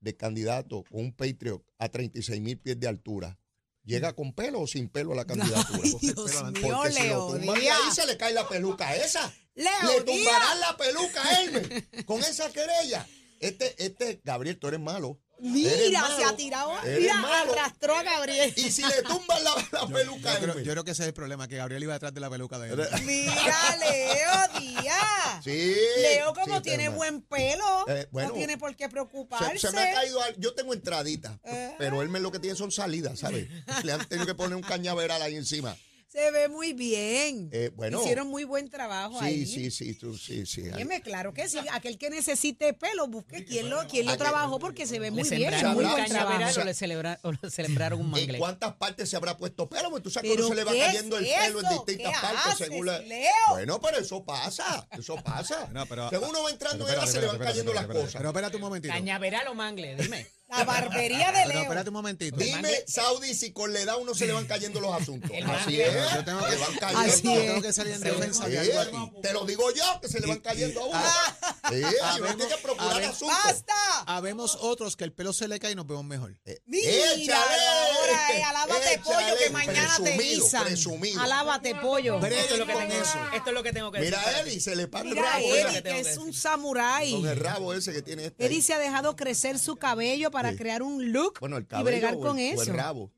de 0.00 0.16
candidato 0.16 0.84
con 0.90 1.00
un 1.00 1.12
Patriot 1.14 1.64
a 1.78 1.88
36 1.88 2.40
mil 2.40 2.58
pies 2.58 2.78
de 2.80 2.88
altura, 2.88 3.38
¿llega 3.84 4.14
con 4.14 4.32
pelo 4.34 4.60
o 4.62 4.66
sin 4.66 4.88
pelo 4.88 5.12
a 5.12 5.16
la 5.16 5.26
candidatura? 5.26 5.80
Ay, 5.82 5.92
Porque- 5.92 6.06
Dios 6.06 6.30
pero- 6.32 6.50
mío, 6.50 6.76
Porque 6.76 6.92
si 6.92 6.98
lo 7.00 7.04
Leo 7.04 7.26
tumban 7.38 7.54
de 7.56 7.60
Díaz. 7.60 7.78
ahí 7.84 7.92
se 7.94 8.06
le 8.06 8.16
cae 8.16 8.32
la 8.34 8.48
peluca 8.48 8.96
esa. 8.96 9.32
Leo 9.54 9.70
Le 9.82 10.02
Díaz. 10.02 10.04
tumbarán 10.04 10.60
la 10.60 10.76
peluca 10.76 11.22
a 11.22 11.42
Elmer 11.42 12.04
con 12.06 12.20
esa 12.20 12.50
querella. 12.52 13.06
Este, 13.40 13.84
este, 13.84 14.20
Gabriel, 14.24 14.58
tú 14.58 14.68
eres 14.68 14.80
malo. 14.80 15.20
Mira, 15.40 16.00
malo. 16.02 16.16
se 16.16 16.24
ha 16.24 16.36
tirado. 16.36 16.72
Mira, 16.84 17.14
malo. 17.16 17.52
arrastró 17.52 17.96
a 17.96 18.02
Gabriel. 18.02 18.52
Y 18.56 18.70
si 18.70 18.82
le 18.82 19.02
tumban 19.02 19.42
la, 19.44 19.54
la 19.72 19.80
Yo, 19.80 19.88
peluca 19.88 20.32
yo 20.34 20.38
creo, 20.38 20.50
Elmer. 20.52 20.64
yo 20.64 20.72
creo 20.72 20.84
que 20.84 20.90
ese 20.92 21.02
es 21.02 21.08
el 21.08 21.14
problema, 21.14 21.48
que 21.48 21.56
Gabriel 21.56 21.82
iba 21.82 21.92
detrás 21.92 22.14
de 22.14 22.20
la 22.20 22.30
peluca 22.30 22.58
de 22.58 22.70
él. 22.70 22.88
Mira, 23.04 23.76
Leo 23.78 24.60
Díaz. 24.60 25.44
Sí. 25.44 25.74
Leo, 26.00 26.32
como 26.34 26.56
sí, 26.56 26.62
tiene 26.62 26.88
buen 26.88 27.20
pelo, 27.22 27.84
Eh, 27.88 28.08
bueno, 28.10 28.28
no 28.30 28.34
tiene 28.34 28.56
por 28.58 28.74
qué 28.76 28.84
Se, 28.84 28.90
preocuparse. 28.90 29.58
se 29.58 29.70
me 29.72 29.80
ha 29.82 29.94
caído, 29.94 30.22
al- 30.22 30.36
yo 30.38 30.54
tengo 30.54 30.72
entraditas, 30.72 31.32
Eh. 31.44 31.74
pero 31.78 32.00
Elmer 32.02 32.22
lo 32.22 32.30
que 32.32 32.38
tiene 32.38 32.56
son 32.56 32.70
salidas, 32.72 33.18
¿sabes? 33.18 33.48
Le 33.84 33.92
han 33.92 34.06
tenido 34.08 34.26
que 34.26 34.34
poner 34.34 34.56
un 34.56 34.62
cañaveral 34.62 35.20
ahí 35.20 35.34
encima. 35.36 35.76
Se 36.14 36.30
ve 36.30 36.48
muy 36.48 36.72
bien. 36.74 37.48
Eh, 37.52 37.72
bueno. 37.74 38.00
Hicieron 38.00 38.28
muy 38.28 38.44
buen 38.44 38.70
trabajo 38.70 39.18
Sí, 39.18 39.24
ahí. 39.24 39.46
sí, 39.46 39.70
sí, 39.72 39.94
tú- 39.94 40.16
sí, 40.16 40.46
sí. 40.46 40.62
Óyeme, 40.72 41.00
claro 41.02 41.34
que 41.34 41.48
sí. 41.48 41.58
Aquel 41.72 41.98
que 41.98 42.08
necesite 42.08 42.72
pelo, 42.72 43.08
busque 43.08 43.44
quién 43.44 43.68
lo, 43.68 43.84
quién 43.88 44.06
lo 44.06 44.16
trabajó 44.16 44.60
porque 44.60 44.86
se 44.86 45.00
ve 45.00 45.10
muy 45.10 45.28
¿Le 45.28 45.36
bien. 45.36 45.52
Muy 45.74 45.84
buen 45.84 46.06
trabajo. 46.06 46.60
o 46.60 46.64
le, 46.64 46.72
celebra- 46.72 47.18
o 47.22 47.32
le 47.32 47.50
celebraron 47.50 47.98
un 47.98 48.06
¿En 48.06 48.10
mangle? 48.12 48.38
cuántas 48.38 48.74
partes 48.74 49.08
se 49.10 49.16
habrá 49.16 49.36
puesto 49.36 49.68
pelo? 49.68 49.90
Porque 49.90 50.04
tú 50.04 50.10
sabes 50.10 50.30
que 50.30 50.36
¿Pero 50.36 50.46
uno 50.46 50.54
se 50.54 50.60
le 50.60 50.64
va 50.64 50.86
cayendo 50.86 51.18
el 51.18 51.24
pelo 51.26 51.60
en 51.62 51.68
distintas 51.68 52.12
¿Qué 52.14 52.20
partes 52.20 52.46
haces, 52.46 52.66
según 52.68 52.86
la... 52.86 52.98
Leo? 53.00 53.28
Bueno, 53.50 53.80
pero 53.80 53.98
eso 53.98 54.24
pasa, 54.24 54.88
eso 54.96 55.16
pasa. 55.16 55.68
No, 55.74 55.84
pero- 55.86 56.08
según 56.10 56.28
uno 56.28 56.44
va 56.44 56.50
entrando 56.50 56.84
Pero 56.84 56.98
en 56.98 57.04
edad, 57.04 57.12
se 57.12 57.20
le 57.22 57.26
van 57.26 57.38
cayendo 57.38 57.74
las 57.74 57.86
cosas. 57.88 58.14
Pero 58.14 58.28
espérate 58.28 58.54
un 58.54 58.62
momentito. 58.62 58.94
¿Cañaveral 58.94 59.48
o 59.48 59.54
mangle? 59.54 59.96
Dime. 59.96 60.26
La 60.58 60.64
barbería 60.64 61.26
de 61.32 61.38
Pero 61.42 61.48
Leo. 61.48 61.62
espérate 61.62 61.88
un 61.90 61.94
momentito. 61.94 62.36
Dime, 62.36 62.84
Saudi, 62.86 63.34
si 63.34 63.52
con 63.52 63.72
la 63.72 63.80
edad 63.80 63.96
uno 64.00 64.14
se 64.14 64.26
le 64.26 64.32
van 64.32 64.46
cayendo 64.46 64.80
los 64.80 64.94
asuntos. 64.94 65.30
Así 65.46 65.80
es, 65.80 65.92
Yo 66.14 66.24
tengo 66.24 66.40
que- 66.44 66.56
van 66.56 66.62
Así 66.70 66.78
cayendo. 66.78 67.10
es. 67.12 67.22
Yo 67.22 67.40
tengo 67.46 67.62
que 67.62 67.72
salir 67.72 67.92
en 67.94 68.00
defensa 68.00 68.48
de 68.48 68.58
algo 68.58 68.80
aquí. 68.80 69.12
te 69.22 69.32
lo 69.32 69.44
digo 69.46 69.70
yo, 69.72 70.00
que 70.00 70.08
se 70.08 70.20
le 70.20 70.26
van 70.26 70.40
cayendo 70.40 70.80
a 70.82 70.84
uno. 70.86 71.00
ah, 71.02 71.36
Sí, 71.70 71.76
uno 71.82 71.88
habemos- 72.04 72.36
tiene 72.36 72.54
que 72.54 72.62
procurar 72.62 73.02
asuntos. 73.02 73.36
¡Basta! 73.44 73.74
Habemos 74.06 74.56
otros 74.60 74.96
que 74.96 75.04
el 75.04 75.12
pelo 75.12 75.32
se 75.32 75.48
le 75.48 75.58
cae 75.58 75.72
y 75.72 75.74
nos 75.74 75.86
vemos 75.86 76.04
mejor. 76.04 76.34
Eh, 76.44 76.60
Mira, 76.66 76.90
échale, 77.14 77.56
ahora, 78.10 78.28
este, 78.28 78.38
eh, 78.38 78.44
alábate 78.44 78.98
pollo 79.04 79.36
que 79.38 79.50
mañana 79.50 79.96
te 80.02 80.18
guisan. 80.18 80.64
Presumido. 80.64 81.20
Alábate 81.20 81.74
pollo. 81.76 82.24
Esto 82.24 82.54
es 82.54 82.58
lo 82.60 82.66
que 82.66 82.72
tengo, 82.74 82.92
eso. 82.94 83.18
esto 83.34 83.48
es 83.50 83.54
lo 83.54 83.62
que 83.62 83.72
tengo 83.72 83.92
que 83.92 84.00
decir. 84.00 84.16
Mira 84.26 84.44
ti. 84.44 84.60
se 84.60 84.76
le 84.76 84.88
para 84.88 85.08
el 85.08 85.14
Mira, 85.14 85.22
rabo. 85.32 85.44
Eddie, 85.44 85.54
mira, 85.56 85.70
Eddie, 85.78 85.82
que 85.82 86.00
es 86.00 86.16
un 86.18 86.32
samurái. 86.32 87.12
Con 87.12 87.26
el 87.28 87.36
rabo 87.40 87.74
ese 87.74 87.92
que 87.92 88.02
tiene 88.02 88.26
este. 88.26 88.44
Eddie 88.44 88.56
ahí. 88.56 88.62
se 88.62 88.74
ha 88.74 88.78
dejado 88.78 89.16
crecer 89.16 89.58
su 89.58 89.76
cabello 89.76 90.30
para 90.30 90.50
Sí. 90.52 90.56
crear 90.58 90.82
un 90.82 91.12
look 91.12 91.38
Bueno, 91.40 91.56
el 91.56 91.66
y 91.70 91.82
bregar 91.82 92.14
o 92.14 92.20
con 92.20 92.36
o 92.36 92.40
eso. 92.40 92.62
el 92.62 92.68
rabo. 92.68 93.10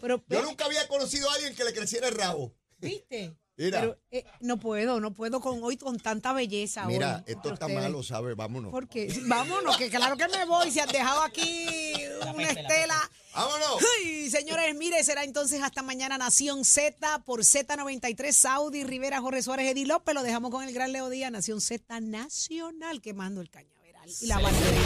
Pero, 0.00 0.22
Yo 0.28 0.42
nunca 0.42 0.66
había 0.66 0.86
conocido 0.88 1.30
a 1.30 1.34
alguien 1.34 1.54
que 1.54 1.64
le 1.64 1.72
creciera 1.72 2.08
el 2.08 2.14
rabo. 2.14 2.52
¿viste? 2.78 3.34
Mira. 3.56 3.80
Pero, 3.80 3.98
eh, 4.10 4.24
no 4.40 4.58
puedo, 4.58 5.00
no 5.00 5.14
puedo 5.14 5.40
con 5.40 5.62
hoy 5.62 5.76
con 5.76 5.98
tanta 5.98 6.32
belleza. 6.32 6.84
Mira, 6.86 7.18
hoy, 7.26 7.32
esto 7.34 7.52
está 7.54 7.66
ustedes. 7.66 7.82
malo, 7.82 8.02
¿sabes? 8.02 8.34
Vámonos. 8.36 8.70
Porque, 8.72 9.14
vámonos, 9.26 9.76
que 9.76 9.88
claro 9.88 10.16
que 10.16 10.26
me 10.28 10.44
voy. 10.44 10.70
Se 10.72 10.80
han 10.80 10.88
dejado 10.88 11.22
aquí 11.22 11.94
una 12.34 12.50
estela. 12.50 13.10
¡Vámonos! 13.34 13.82
Ay, 13.98 14.30
señores, 14.30 14.74
mire, 14.76 15.02
será 15.02 15.24
entonces 15.24 15.60
hasta 15.62 15.82
mañana 15.82 16.18
Nación 16.18 16.64
Z 16.64 17.24
por 17.24 17.40
Z93, 17.40 18.32
Saudi, 18.32 18.84
Rivera, 18.84 19.20
Jorge 19.20 19.42
Suárez, 19.42 19.72
Eddie 19.72 19.86
López. 19.86 20.14
Lo 20.14 20.22
dejamos 20.22 20.50
con 20.50 20.62
el 20.62 20.72
gran 20.72 20.92
Leo 20.92 21.08
Díaz, 21.08 21.32
Nación 21.32 21.60
Z 21.60 22.00
Nacional, 22.00 23.00
quemando 23.00 23.40
el 23.40 23.50
cañaveral 23.50 24.08
y 24.20 24.26
la 24.26 24.38
bandera. 24.38 24.80